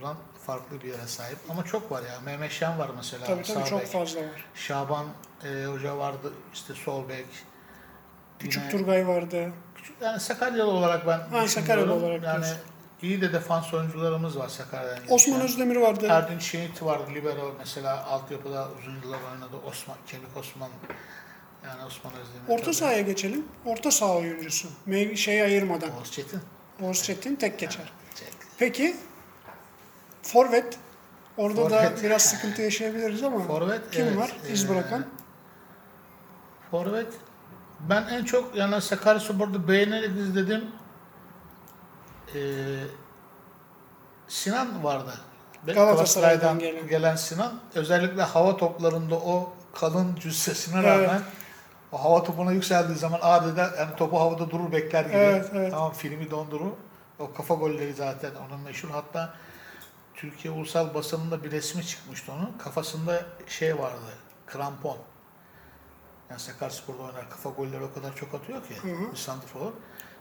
Turan 0.00 0.16
farklı 0.46 0.80
bir 0.82 0.88
yere 0.88 1.06
sahip. 1.06 1.38
Ama 1.48 1.64
çok 1.64 1.92
var 1.92 2.02
ya. 2.02 2.20
Mehmet 2.24 2.50
Şen 2.52 2.78
var 2.78 2.90
mesela. 2.96 3.26
Tabii 3.26 3.42
tabii 3.42 3.58
sağ 3.58 3.64
çok 3.64 3.80
bek. 3.80 3.88
fazla 3.88 4.20
var. 4.20 4.44
Şaban 4.54 5.06
e, 5.44 5.64
Hoca 5.64 5.98
vardı. 5.98 6.32
işte 6.54 6.74
sol 6.74 7.08
bek. 7.08 7.26
Küçük 8.38 8.62
Yine- 8.62 8.70
Turgay 8.72 9.08
vardı. 9.08 9.52
Küçük- 9.74 9.96
Yani 10.02 10.20
Sakaryalı 10.20 10.70
olarak 10.70 11.06
ben 11.06 11.18
Ha, 11.18 11.48
Sakaryalı 11.48 11.92
olarak 11.94 12.22
Yani 12.24 12.42
diyorsun. 12.44 12.58
iyi 13.02 13.20
de 13.20 13.32
defans 13.32 13.74
oyuncularımız 13.74 14.38
var 14.38 14.48
Sakarya'dan. 14.48 15.02
Osman 15.08 15.18
gelişen. 15.38 15.40
Özdemir 15.54 15.76
vardı. 15.76 16.06
Erdinç 16.10 16.42
Şehit 16.42 16.82
vardı. 16.82 17.10
Libero 17.14 17.54
mesela 17.58 18.04
altyapıda 18.06 18.68
uzun 18.78 18.94
yıllar 19.02 19.18
oynadı. 19.32 19.56
Osman, 19.66 19.96
Kemik 20.06 20.36
Osman. 20.36 20.68
Yani 21.64 21.84
Osman 21.84 22.12
Özdemir. 22.12 22.48
Orta 22.48 22.64
tabii. 22.64 22.74
sahaya 22.74 23.00
geçelim. 23.02 23.46
Orta 23.64 23.90
saha 23.90 24.16
oyuncusu. 24.16 24.68
Meyve 24.86 25.16
şeyi 25.16 25.42
ayırmadan. 25.42 25.90
Oğuz 25.98 26.12
Çetin. 26.12 26.40
Oğuz 26.82 27.02
Çetin 27.02 27.36
tek 27.36 27.58
geçer. 27.58 27.92
Çek. 28.14 28.28
Peki 28.58 28.96
forvet. 30.32 30.78
Orada 31.36 31.70
da 31.70 31.78
Forvet. 31.82 32.02
biraz 32.02 32.22
sıkıntı 32.22 32.62
yaşayabiliriz 32.62 33.22
ama 33.22 33.38
Forvet. 33.38 33.90
kim 33.90 34.06
evet, 34.06 34.16
var 34.16 34.36
iz 34.52 34.64
e, 34.64 34.68
bırakan? 34.68 35.06
Forvet. 36.70 37.12
Ben 37.80 38.02
en 38.02 38.24
çok 38.24 38.56
yani 38.56 38.80
Sakaryaspor'da 38.82 39.68
beğenerek 39.68 40.10
izledim. 40.10 40.64
Ee, 42.34 42.38
Sinan 44.28 44.84
vardı. 44.84 45.12
Galatasaray'dan 45.66 46.58
Galatasaray'dan 46.58 46.88
gelen. 46.88 47.16
Sinan. 47.16 47.52
Özellikle 47.74 48.22
hava 48.22 48.56
toplarında 48.56 49.14
o 49.14 49.52
kalın 49.74 50.14
cüssesine 50.14 50.80
Evet. 50.80 51.08
rağmen 51.08 51.22
o 51.92 52.04
hava 52.04 52.22
topuna 52.22 52.52
yükseldiği 52.52 52.98
zaman 52.98 53.18
adeta 53.22 53.74
yani 53.78 53.96
topu 53.96 54.20
havada 54.20 54.50
durur 54.50 54.72
bekler 54.72 55.04
gibi. 55.04 55.16
Evet, 55.16 55.50
evet. 55.54 55.70
Tamam 55.70 55.92
filmi 55.92 56.30
dondurur. 56.30 56.72
O 57.18 57.32
kafa 57.32 57.54
golleri 57.54 57.92
zaten 57.92 58.30
onun 58.48 58.60
meşhur. 58.60 58.88
Hatta 58.90 59.34
Türkiye 60.18 60.54
ulusal 60.54 60.94
basınında 60.94 61.44
bir 61.44 61.50
resmi 61.50 61.86
çıkmıştı 61.86 62.32
onun. 62.32 62.58
Kafasında 62.58 63.26
şey 63.46 63.78
vardı. 63.78 64.18
Krampon. 64.46 64.98
Yani 66.30 66.40
Sakaryaspor'da 66.40 67.02
oynar. 67.02 67.30
Kafa 67.30 67.50
golleri 67.50 67.84
o 67.84 67.94
kadar 67.94 68.16
çok 68.16 68.34
atıyor 68.34 68.66
ki. 68.66 68.74
Bir 69.12 69.16
santrfor. 69.16 69.72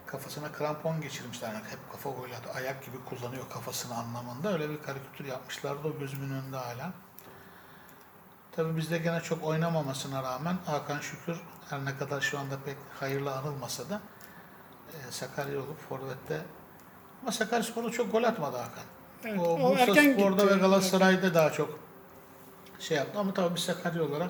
Kafasına 0.06 0.52
krampon 0.52 1.02
geçirmişler. 1.02 1.54
Yani 1.54 1.66
hep 1.66 1.92
kafa 1.92 2.10
golü 2.10 2.36
atıyor. 2.36 2.56
Ayak 2.56 2.86
gibi 2.86 2.98
kullanıyor 3.06 3.44
kafasını 3.50 3.98
anlamında. 3.98 4.54
Öyle 4.54 4.70
bir 4.70 4.82
karikatür 4.82 5.26
yapmışlardı. 5.26 5.88
O 5.88 6.00
gözümün 6.00 6.34
önünde 6.34 6.58
hala. 6.58 6.94
Tabii 8.52 8.78
bizde 8.78 8.98
gene 8.98 9.22
çok 9.22 9.44
oynamamasına 9.44 10.24
rağmen 10.24 10.58
Hakan 10.66 11.00
Şükür 11.00 11.42
her 11.70 11.86
ne 11.86 11.98
kadar 11.98 12.22
şu 12.22 12.40
anda 12.40 12.56
pek 12.66 12.78
hayırlı 13.00 13.36
anılmasa 13.36 13.90
da 13.90 14.02
e, 14.94 15.12
Sakarya 15.12 15.60
olup 15.60 15.90
Forvet'te 15.90 16.42
ama 17.22 17.32
Sakaryaspor'da 17.32 17.92
çok 17.92 18.12
gol 18.12 18.24
atmadı 18.24 18.58
Hakan. 18.58 18.97
Evet, 19.26 19.40
o, 19.40 19.44
o 19.44 19.72
Bursa 19.72 19.84
erken 19.84 20.14
Spor'da 20.14 20.44
gitti. 20.44 20.56
ve 20.56 20.60
Galatasaray'da 20.60 21.34
daha 21.34 21.52
çok 21.52 21.80
şey 22.80 22.98
yaptı 22.98 23.20
ama 23.20 23.34
tabii 23.34 23.56
bir 23.56 23.60
Sakarya 23.60 24.04
olarak 24.04 24.30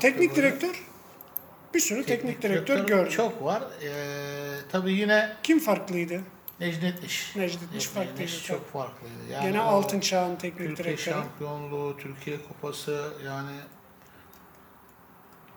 Teknik 0.00 0.36
direktör 0.36 0.84
bir 1.74 1.80
sürü 1.80 2.04
teknik, 2.06 2.42
direktör, 2.42 2.86
gördüm. 2.86 3.12
Çok 3.12 3.42
var. 3.44 3.62
Ee, 3.82 4.56
tabii 4.72 4.92
yine 4.92 5.36
Kim 5.42 5.60
farklıydı? 5.60 6.20
Necdet 6.60 7.04
İş. 7.04 7.36
Necdet 7.36 7.74
İş 7.78 7.86
farklıydı. 7.86 8.22
İş 8.22 8.44
çok 8.46 8.72
farklıydı. 8.72 9.32
Yani 9.32 9.42
Gene 9.46 9.60
altın 9.60 10.00
çağın 10.00 10.36
teknik 10.36 10.58
Türkiye 10.76 10.86
direktörü. 10.96 11.14
şampiyonluğu, 11.14 11.96
Türkiye 11.96 12.36
kupası 12.48 13.12
yani 13.26 13.56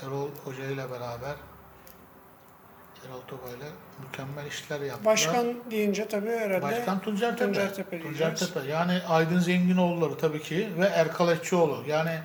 Erol 0.05 0.29
Hoca 0.45 0.63
ile 0.63 0.91
beraber 0.91 1.35
Erol 3.05 3.21
Toba 3.27 3.49
ile 3.49 3.65
mükemmel 4.07 4.45
işler 4.45 4.81
yaptılar. 4.81 5.05
Başkan 5.05 5.45
deyince 5.71 6.07
tabii 6.07 6.29
herhalde 6.29 6.62
Başkan 6.62 6.99
Tuncer 7.01 7.38
Tepe. 7.38 7.45
Tuncer 7.45 7.75
Tepe 7.75 8.01
Tuncer. 8.01 8.36
Tepe. 8.36 8.60
Yani 8.69 9.01
Aydın 9.10 9.39
Zenginoğulları 9.39 10.17
tabii 10.17 10.41
ki 10.41 10.69
ve 10.77 10.86
Erkal 10.86 11.31
Etçioğlu. 11.31 11.83
Yani 11.88 12.19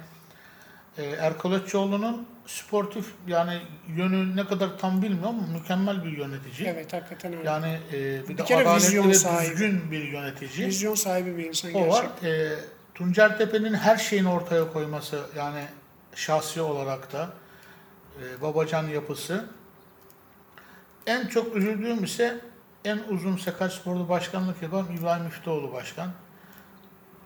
e, 0.99 1.05
Erkal 1.05 1.53
Etçioğlu'nun 1.53 2.27
sportif 2.47 3.07
yani 3.27 3.59
yönü 3.97 4.37
ne 4.37 4.47
kadar 4.47 4.79
tam 4.79 5.03
bilmiyorum 5.03 5.29
ama 5.29 5.59
mükemmel 5.59 6.05
bir 6.05 6.19
yönetici. 6.19 6.69
evet 6.69 6.93
hakikaten 6.93 7.33
öyle. 7.37 7.49
Yani 7.49 7.79
e, 7.93 8.23
bir, 8.23 8.29
Bir 8.29 8.39
de 8.39 8.45
kere 8.45 8.63
adaletli 8.69 9.09
ve 9.09 9.15
sahibi. 9.15 9.51
düzgün 9.53 9.91
bir 9.91 10.03
yönetici. 10.13 10.67
Vizyon 10.67 10.95
sahibi 10.95 11.37
bir 11.39 11.45
insan 11.45 11.75
O 11.75 11.89
var. 11.89 12.03
gerçekten. 12.03 12.29
E, 12.31 12.55
Tuncer 12.95 13.39
Tepe'nin 13.39 13.75
her 13.75 13.97
şeyini 13.97 14.29
ortaya 14.29 14.73
koyması 14.73 15.21
yani 15.37 15.65
şahsi 16.15 16.61
olarak 16.61 17.13
da 17.13 17.31
e, 18.23 18.43
babacan 18.43 18.89
yapısı. 18.89 19.45
En 21.07 21.27
çok 21.27 21.57
üzüldüğüm 21.57 22.05
ise 22.05 22.41
en 22.85 22.99
uzun 22.99 23.37
Sakaryaspor'da 23.37 24.09
başkanlık 24.09 24.63
yapan 24.63 24.87
İbrahim 24.99 25.25
Müftüoğlu 25.25 25.73
başkan. 25.73 26.11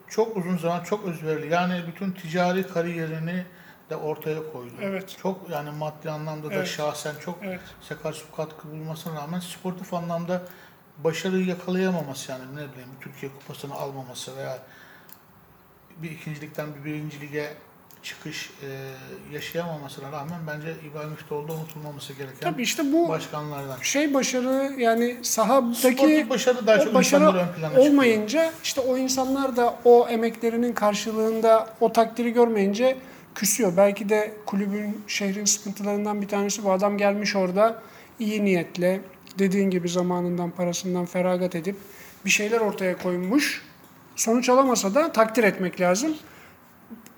Çok 0.08 0.36
uzun 0.36 0.56
zaman 0.56 0.84
çok 0.84 1.04
özverili. 1.04 1.52
Yani 1.52 1.82
bütün 1.86 2.12
ticari 2.12 2.66
kariyerini 2.66 3.44
de 3.90 3.96
ortaya 3.96 4.52
koydu. 4.52 4.74
Evet. 4.80 5.16
Çok 5.22 5.50
yani 5.50 5.70
maddi 5.70 6.10
anlamda 6.10 6.50
da 6.50 6.54
Evet. 6.54 6.66
şahsen 6.66 7.14
çok 7.24 7.38
Evet. 7.42 7.60
Sakaryaspor 7.80 8.36
katkı 8.36 8.70
bulmasına 8.70 9.14
rağmen 9.14 9.40
sportif 9.40 9.94
anlamda 9.94 10.42
başarıyı 11.04 11.46
yakalayamaması 11.46 12.32
yani 12.32 12.44
ne 12.52 12.72
bileyim 12.72 12.90
Türkiye 13.00 13.32
kupasını 13.32 13.74
almaması 13.74 14.36
veya 14.36 14.58
bir 15.96 16.10
ikincilikten 16.10 16.74
bir 16.74 16.84
birinci 16.84 17.20
lige 17.20 17.54
çıkış 18.06 18.50
e, 18.62 18.68
yaşayamamasına 19.34 20.12
rağmen 20.12 20.40
bence 20.46 20.74
İbrahim 20.90 21.10
Müftüoğlu 21.10 21.48
da 21.48 21.52
unutulmaması 21.52 22.12
gereken 22.12 22.40
Tabii 22.40 22.62
işte 22.62 22.92
bu 22.92 23.08
başkanlardan. 23.08 23.76
şey 23.82 24.14
başarı 24.14 24.72
yani 24.80 25.16
sahadaki 25.22 25.78
Sportif 25.78 26.30
başarı 26.30 26.66
daha 26.66 26.80
çok 26.80 26.94
başarı 26.94 27.24
ön 27.24 27.32
plana 27.32 27.48
çıkıyor. 27.48 27.76
olmayınca 27.76 28.52
işte 28.64 28.80
o 28.80 28.96
insanlar 28.96 29.56
da 29.56 29.74
o 29.84 30.08
emeklerinin 30.08 30.72
karşılığında 30.72 31.68
o 31.80 31.92
takdiri 31.92 32.32
görmeyince 32.32 32.96
küsüyor. 33.34 33.72
Belki 33.76 34.08
de 34.08 34.34
kulübün, 34.46 35.04
şehrin 35.06 35.44
sıkıntılarından 35.44 36.22
bir 36.22 36.28
tanesi 36.28 36.64
bu 36.64 36.72
adam 36.72 36.98
gelmiş 36.98 37.36
orada 37.36 37.82
iyi 38.18 38.44
niyetle 38.44 39.00
dediğin 39.38 39.70
gibi 39.70 39.88
zamanından 39.88 40.50
parasından 40.50 41.06
feragat 41.06 41.54
edip 41.54 41.76
bir 42.24 42.30
şeyler 42.30 42.60
ortaya 42.60 42.98
koymuş. 42.98 43.62
Sonuç 44.16 44.48
alamasa 44.48 44.94
da 44.94 45.12
takdir 45.12 45.44
etmek 45.44 45.80
lazım. 45.80 46.16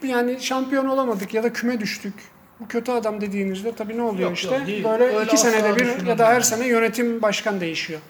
Yani 0.03 0.41
şampiyon 0.41 0.87
olamadık 0.87 1.35
ya 1.35 1.43
da 1.43 1.53
küme 1.53 1.81
düştük. 1.81 2.15
Bu 2.61 2.69
kötü 2.69 2.93
adam 2.93 3.21
dediğinizde 3.21 3.75
tabii 3.75 3.97
ne 3.97 4.03
oluyor 4.03 4.29
Yok, 4.29 4.39
işte? 4.39 4.57
yok, 4.57 4.67
değil. 4.67 4.85
Böyle 4.85 5.05
Öyle 5.05 5.25
iki 5.25 5.35
asla 5.35 5.51
senede 5.51 5.77
bir 5.77 6.07
ya 6.07 6.19
da 6.19 6.27
her 6.27 6.41
sene 6.41 6.67
yönetim 6.67 7.23
başkan 7.23 7.61
değişiyor. 7.61 8.01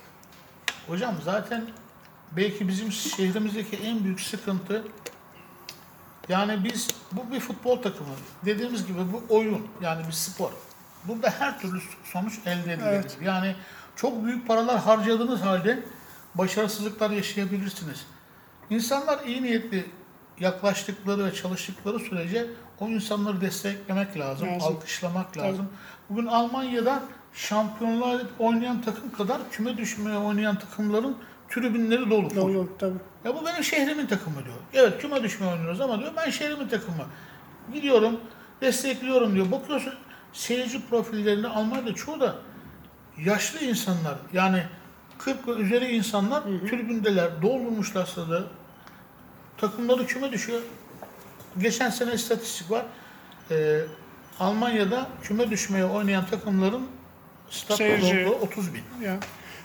Hocam 0.87 1.15
zaten 1.25 1.65
belki 2.37 2.69
bizim 2.69 2.93
şehrimizdeki 2.93 3.77
en 3.77 4.05
büyük 4.05 4.21
sıkıntı 4.21 4.85
yani 6.29 6.65
biz 6.65 6.89
bu 7.13 7.33
bir 7.33 7.41
futbol 7.41 7.83
takımı. 7.83 8.15
Dediğimiz 8.45 8.87
gibi 8.87 8.99
bu 9.13 9.35
oyun 9.35 9.69
yani 9.83 10.07
bir 10.07 10.13
spor. 10.13 10.51
Burada 11.05 11.31
her 11.39 11.61
türlü 11.61 11.81
sonuç 12.05 12.39
elde 12.47 12.73
edilebilir. 12.73 12.93
Evet. 12.93 13.19
Yani 13.23 13.57
çok 13.97 14.25
büyük 14.25 14.49
paralar 14.49 14.79
harcadığınız 14.79 15.41
halde 15.41 15.83
başarısızlıklar 16.35 17.11
yaşayabilirsiniz. 17.11 18.07
İnsanlar 18.71 19.27
iyi 19.27 19.43
niyetli 19.43 19.85
yaklaştıkları 20.41 21.25
ve 21.25 21.35
çalıştıkları 21.35 21.99
sürece 21.99 22.47
o 22.81 22.89
insanları 22.89 23.41
desteklemek 23.41 24.19
lazım, 24.19 24.49
Lazım. 24.49 24.73
alkışlamak 24.73 25.39
lazım. 25.39 25.69
Bugün 26.11 26.27
Almanya'da 26.27 27.03
şampiyonlar 27.35 28.23
oynayan 28.39 28.83
takım 28.83 29.13
kadar 29.13 29.39
küme 29.51 29.77
düşmeye 29.77 30.19
oynayan 30.19 30.59
takımların 30.59 31.17
tribünleri 31.49 32.11
dolu. 32.11 32.35
Dolu 32.37 32.69
tabii. 32.79 32.99
Ya 33.25 33.35
bu 33.35 33.47
benim 33.47 33.65
şehrimin 33.65 34.07
takımı 34.07 34.37
diyor. 34.45 34.57
Evet 34.73 35.01
küme 35.01 35.23
düşmeye 35.23 35.53
oynuyoruz 35.53 35.81
ama 35.81 35.99
diyor 35.99 36.13
ben 36.17 36.31
şehrimin 36.31 36.69
takımı. 36.69 37.05
Gidiyorum, 37.75 38.21
destekliyorum 38.61 39.35
diyor. 39.35 39.51
Bakıyorsun 39.51 39.95
seyirci 40.33 40.87
profillerinde 40.87 41.49
Almanya'da 41.49 41.95
çoğu 41.95 42.21
da 42.21 42.35
yaşlı 43.25 43.61
insanlar. 43.65 44.15
Yani 44.33 44.63
40 45.19 45.49
ve 45.49 45.53
üzeri 45.53 45.97
insanlar 45.97 46.43
tribündeler, 46.43 47.43
doldurmuşlar 47.43 48.07
stadı. 48.07 48.47
Takımları 49.59 50.07
küme 50.07 50.33
düşüyor. 50.33 50.61
Geçen 51.59 51.91
sene 51.91 52.13
istatistik 52.15 52.71
var. 52.71 52.87
Ee, 53.51 53.81
Almanya'da 54.41 55.09
küme 55.23 55.51
düşmeye 55.51 55.85
oynayan 55.85 56.27
takımların 56.27 56.83
stat 57.51 57.77
Seyirci. 57.79 58.25
doluluğu 58.25 58.35
30 58.35 58.75
bin. 58.75 58.83
Ya. 59.05 59.19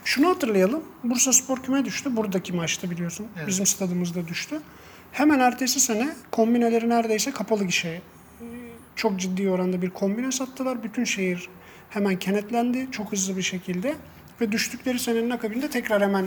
Şunu 0.06 0.30
hatırlayalım. 0.30 0.84
Bursa 1.04 1.34
Spor 1.34 1.64
küme 1.64 1.86
düştü. 1.86 2.16
Buradaki 2.16 2.54
maçta 2.54 2.92
biliyorsun. 2.92 3.28
Evet. 3.38 3.48
Bizim 3.48 3.66
stadımızda 3.66 4.28
düştü. 4.28 4.60
Hemen 5.12 5.40
ertesi 5.40 5.80
sene 5.80 6.16
kombineleri 6.32 6.90
neredeyse 6.90 7.32
kapalı 7.32 7.64
gişeye. 7.66 8.02
Çok 8.96 9.20
ciddi 9.20 9.50
oranda 9.50 9.82
bir 9.82 9.90
kombine 9.90 10.32
sattılar. 10.32 10.84
Bütün 10.84 11.04
şehir 11.04 11.50
hemen 11.90 12.20
kenetlendi 12.20 12.88
çok 12.92 13.12
hızlı 13.12 13.38
bir 13.38 13.42
şekilde. 13.42 13.96
Ve 14.42 14.52
düştükleri 14.52 15.00
senenin 15.00 15.30
akabinde 15.30 15.70
tekrar 15.70 16.02
hemen 16.02 16.26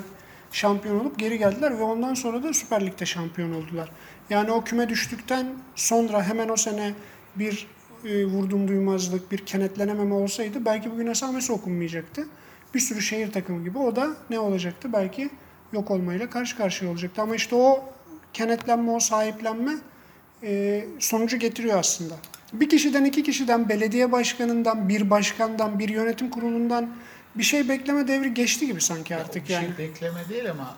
şampiyon 0.53 1.01
olup 1.01 1.18
geri 1.18 1.38
geldiler 1.38 1.78
ve 1.78 1.82
ondan 1.82 2.14
sonra 2.14 2.42
da 2.42 2.53
Süper 2.53 2.86
Lig'de 2.86 3.07
şampiyon 3.07 3.55
oldular. 3.55 3.90
Yani 4.30 4.53
o 4.53 4.64
küme 4.64 4.88
düştükten 4.88 5.47
sonra 5.74 6.22
hemen 6.22 6.49
o 6.49 6.57
sene 6.57 6.94
bir 7.36 7.66
e, 8.05 8.24
vurdum 8.24 8.68
duymazlık, 8.68 9.32
bir 9.32 9.38
kenetlenememe 9.38 10.14
olsaydı 10.14 10.64
belki 10.64 10.90
bugün 10.90 11.07
esamesi 11.07 11.53
okunmayacaktı. 11.53 12.26
Bir 12.74 12.80
sürü 12.80 13.03
şehir 13.03 13.32
takımı 13.32 13.64
gibi 13.64 13.78
o 13.78 13.97
da 13.97 14.16
ne 14.30 14.38
olacaktı? 14.38 14.92
Belki 14.92 15.30
yok 15.72 15.90
olmayla 15.90 16.30
karşı 16.30 16.57
karşıya 16.57 16.90
olacaktı. 16.90 17.22
Ama 17.22 17.36
işte 17.36 17.57
o 17.57 17.84
kenetlenme, 18.32 18.90
o 18.90 19.01
sahiplenme 19.01 19.72
e, 20.42 20.84
sonucu 20.99 21.36
getiriyor 21.38 21.78
aslında. 21.78 22.14
Bir 22.53 22.68
kişiden, 22.68 23.05
iki 23.05 23.22
kişiden, 23.22 23.68
belediye 23.68 24.12
başkanından, 24.12 24.88
bir 24.88 25.11
başkandan, 25.11 25.78
bir 25.78 25.88
yönetim 25.88 26.30
kurulundan 26.30 26.90
bir 27.39 27.43
şey 27.43 27.68
bekleme 27.68 28.09
devri 28.09 28.34
geçti 28.34 28.66
gibi 28.66 28.80
sanki 28.80 29.16
artık 29.16 29.45
bir 29.45 29.53
yani. 29.53 29.66
şey 29.76 29.89
bekleme 29.89 30.28
değil 30.28 30.51
ama 30.51 30.76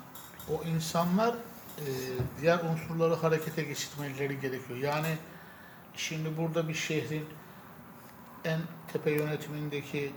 o 0.51 0.65
insanlar 0.77 1.35
e, 1.79 1.87
diğer 2.43 2.59
unsurları 2.59 3.15
harekete 3.15 3.63
geçirmeleri 3.63 4.41
gerekiyor. 4.41 4.79
Yani 4.79 5.17
şimdi 5.97 6.37
burada 6.37 6.69
bir 6.69 6.75
şehrin 6.75 7.25
en 8.45 8.61
tepe 8.93 9.11
yönetimindeki 9.11 10.13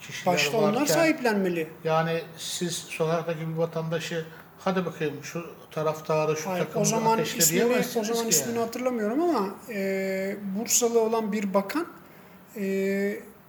kişiler 0.00 0.34
Başta 0.34 0.62
varken, 0.62 0.76
onlar 0.76 0.86
sahiplenmeli. 0.86 1.68
yani 1.84 2.22
siz 2.38 2.74
sokaktaki 2.74 3.48
bir 3.48 3.54
vatandaşı 3.54 4.26
hadi 4.58 4.86
bakayım 4.86 5.14
şu 5.24 5.46
taraftarı 5.70 6.36
şu 6.36 6.50
Hayır, 6.50 6.64
takımı 6.64 6.82
o 6.82 6.84
zaman 6.84 7.14
ateşle 7.14 7.38
ismini, 7.38 7.64
o 8.00 8.04
zaman 8.04 8.26
ismini 8.26 8.56
yani. 8.56 8.64
hatırlamıyorum 8.64 9.22
ama 9.22 9.48
e, 9.68 10.36
Bursalı 10.58 11.00
olan 11.00 11.32
bir 11.32 11.54
bakan 11.54 11.86
e, 12.56 12.62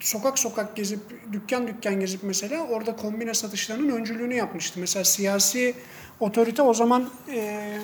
sokak 0.02 0.40
sokak 0.40 0.76
gezip 0.76 1.00
dükkan 1.34 1.68
dükkan 1.68 2.00
gezip 2.00 2.24
mesela 2.24 2.64
orada 2.64 2.96
kombine 2.96 3.34
satışlarının 3.34 3.90
öncülüğünü 3.90 4.36
yapmıştı. 4.36 4.80
Mesela 4.80 5.04
siyasi 5.04 5.76
otorite 6.20 6.62
o 6.62 6.74
zaman 6.74 7.10
e, 7.30 7.78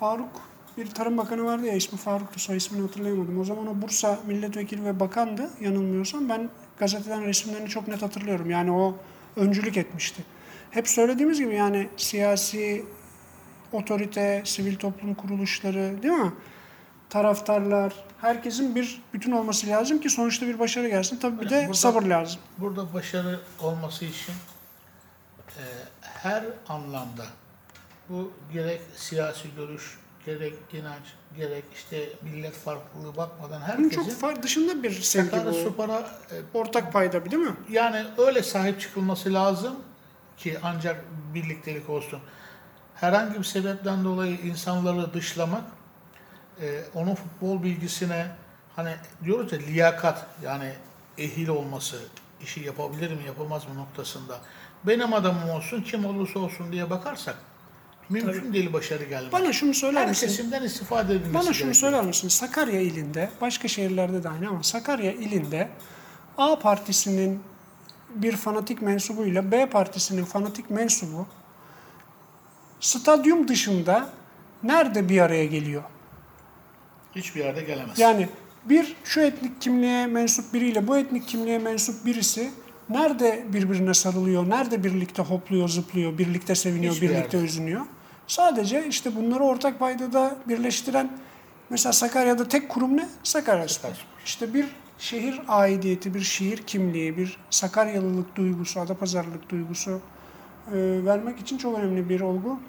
Faruk 0.00 0.52
bir 0.76 0.86
tarım 0.86 1.18
bakanı 1.18 1.44
vardı 1.44 1.66
ya 1.66 1.74
ismi 1.74 1.98
Faruk'tu 1.98 2.40
soy 2.40 2.56
ismini 2.56 2.82
hatırlayamadım. 2.82 3.40
O 3.40 3.44
zaman 3.44 3.66
o 3.66 3.82
Bursa 3.82 4.18
milletvekili 4.26 4.84
ve 4.84 5.00
bakandı 5.00 5.50
yanılmıyorsam 5.60 6.28
ben 6.28 6.50
gazeteden 6.78 7.24
resimlerini 7.24 7.68
çok 7.68 7.88
net 7.88 8.02
hatırlıyorum. 8.02 8.50
Yani 8.50 8.72
o 8.72 8.96
öncülük 9.36 9.76
etmişti. 9.76 10.22
Hep 10.70 10.88
söylediğimiz 10.88 11.38
gibi 11.38 11.54
yani 11.54 11.88
siyasi 11.96 12.84
otorite, 13.72 14.42
sivil 14.44 14.76
toplum 14.76 15.14
kuruluşları 15.14 16.02
değil 16.02 16.14
mi? 16.14 16.32
Taraftarlar, 17.12 17.92
herkesin 18.20 18.74
bir 18.74 19.02
bütün 19.14 19.32
olması 19.32 19.66
lazım 19.66 20.00
ki 20.00 20.10
sonuçta 20.10 20.46
bir 20.46 20.58
başarı 20.58 20.88
gelsin. 20.88 21.16
Tabii 21.16 21.40
bir 21.40 21.50
de 21.50 21.62
Burada- 21.62 21.74
sabır 21.74 22.02
lazım. 22.02 22.40
Burada 22.58 22.94
başarı 22.94 23.40
olması 23.60 24.04
için 24.04 24.34
e, 25.48 25.62
her 26.02 26.44
anlamda 26.68 27.24
bu 28.08 28.32
gerek 28.52 28.80
siyasi 28.96 29.48
görüş, 29.56 29.98
gerek 30.26 30.54
inanç, 30.72 31.04
gerek 31.36 31.64
işte 31.74 32.08
millet 32.22 32.54
farklılığı 32.54 33.16
bakmadan 33.16 33.62
Bunun 33.78 33.84
herkesin 33.84 33.90
çok 34.10 34.20
far- 34.22 34.42
dışında 34.42 34.82
bir 34.82 34.90
sevgi 34.90 35.36
bu. 35.46 35.70
Spor'a 35.70 35.98
e, 36.00 36.34
Ortak 36.54 36.92
payda 36.92 37.24
bir 37.24 37.30
değil 37.30 37.42
mi? 37.42 37.56
yani 37.70 38.04
öyle 38.18 38.42
sahip 38.42 38.80
çıkılması 38.80 39.32
lazım 39.34 39.74
ki 40.36 40.58
ancak 40.62 41.04
birliktelik 41.34 41.90
olsun. 41.90 42.20
Herhangi 42.94 43.38
bir 43.38 43.44
sebepten 43.44 44.04
dolayı 44.04 44.36
insanları 44.40 45.14
dışlamak, 45.14 45.62
e, 46.62 46.84
onun 46.94 47.14
futbol 47.14 47.62
bilgisine 47.62 48.26
hani 48.76 48.94
diyoruz 49.24 49.52
ya 49.52 49.58
liyakat 49.58 50.26
yani 50.44 50.72
ehil 51.18 51.48
olması, 51.48 51.96
işi 52.42 52.60
yapabilir 52.60 53.10
mi 53.10 53.24
yapamaz 53.26 53.68
mı 53.68 53.74
noktasında. 53.74 54.38
Benim 54.84 55.12
adamım 55.12 55.50
olsun 55.50 55.82
kim 55.82 56.04
olursa 56.04 56.38
olsun 56.38 56.72
diye 56.72 56.90
bakarsak 56.90 57.36
mümkün 58.08 58.52
değil 58.52 58.72
başarı 58.72 59.04
gelmez. 59.04 59.32
Bana 59.32 59.52
şunu 59.52 59.74
söyler 59.74 60.00
Her 60.00 60.08
misin? 60.08 60.26
kesimden 60.26 60.62
istifade 60.62 61.12
edilmesi 61.14 61.34
Bana 61.34 61.42
şunu 61.42 61.52
gerekiyor. 61.52 61.74
söyler 61.74 62.04
misin? 62.04 62.28
Sakarya 62.28 62.80
ilinde, 62.80 63.30
başka 63.40 63.68
şehirlerde 63.68 64.22
de 64.22 64.28
aynı 64.28 64.48
ama 64.48 64.62
Sakarya 64.62 65.12
ilinde 65.12 65.68
A 66.38 66.58
partisinin 66.58 67.42
bir 68.14 68.36
fanatik 68.36 68.82
mensubuyla 68.82 69.50
B 69.52 69.66
partisinin 69.70 70.24
fanatik 70.24 70.70
mensubu 70.70 71.26
stadyum 72.80 73.48
dışında 73.48 74.08
nerede 74.62 75.08
bir 75.08 75.20
araya 75.20 75.44
geliyor? 75.46 75.82
Hiçbir 77.16 77.40
yerde 77.44 77.62
gelemez. 77.62 77.98
Yani 77.98 78.28
bir 78.64 78.96
şu 79.04 79.20
etnik 79.20 79.60
kimliğe 79.60 80.06
mensup 80.06 80.54
biriyle 80.54 80.88
bu 80.88 80.98
etnik 80.98 81.28
kimliğe 81.28 81.58
mensup 81.58 82.06
birisi 82.06 82.50
nerede 82.88 83.44
birbirine 83.52 83.94
sarılıyor, 83.94 84.48
nerede 84.48 84.84
birlikte 84.84 85.22
hopluyor, 85.22 85.68
zıplıyor, 85.68 86.18
birlikte 86.18 86.54
seviniyor, 86.54 86.94
Hiçbir 86.94 87.08
birlikte 87.08 87.36
yerde. 87.36 87.48
üzünüyor. 87.50 87.80
Sadece 88.26 88.86
işte 88.88 89.16
bunları 89.16 89.42
ortak 89.44 89.78
paydada 89.78 90.36
birleştiren 90.48 91.18
mesela 91.70 91.92
Sakarya'da 91.92 92.48
tek 92.48 92.68
kurum 92.68 92.96
ne? 92.96 93.08
Sakaryaspor. 93.22 93.88
Sakaryaspor. 93.88 94.06
İşte 94.24 94.54
bir 94.54 94.66
şehir 94.98 95.40
aidiyeti, 95.48 96.14
bir 96.14 96.20
şehir 96.20 96.56
kimliği, 96.58 97.16
bir 97.16 97.38
Sakaryalılık 97.50 98.36
duygusu, 98.36 98.80
Adapazarlılık 98.80 99.50
duygusu 99.50 99.90
e, 99.90 100.74
vermek 101.04 101.38
için 101.40 101.58
çok 101.58 101.78
önemli 101.78 102.08
bir 102.08 102.20
olgu. 102.20 102.60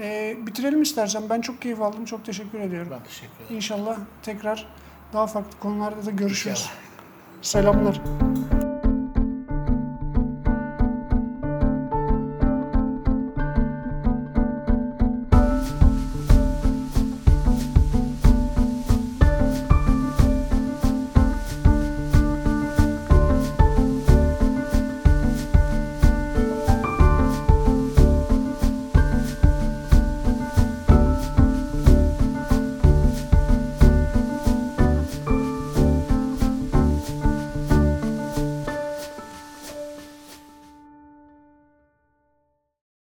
E, 0.00 0.36
bitirelim 0.46 0.82
istersen. 0.82 1.22
Ben 1.30 1.40
çok 1.40 1.62
keyif 1.62 1.80
aldım. 1.80 2.04
Çok 2.04 2.24
teşekkür 2.24 2.60
ediyorum. 2.60 2.88
Ben 2.90 3.04
teşekkür 3.04 3.34
ederim. 3.44 3.56
İnşallah 3.56 3.96
tekrar 4.22 4.66
daha 5.12 5.26
farklı 5.26 5.58
konularda 5.58 6.06
da 6.06 6.10
görüşürüz. 6.10 6.58
İnşallah. 6.58 6.76
Selamlar. 7.42 8.00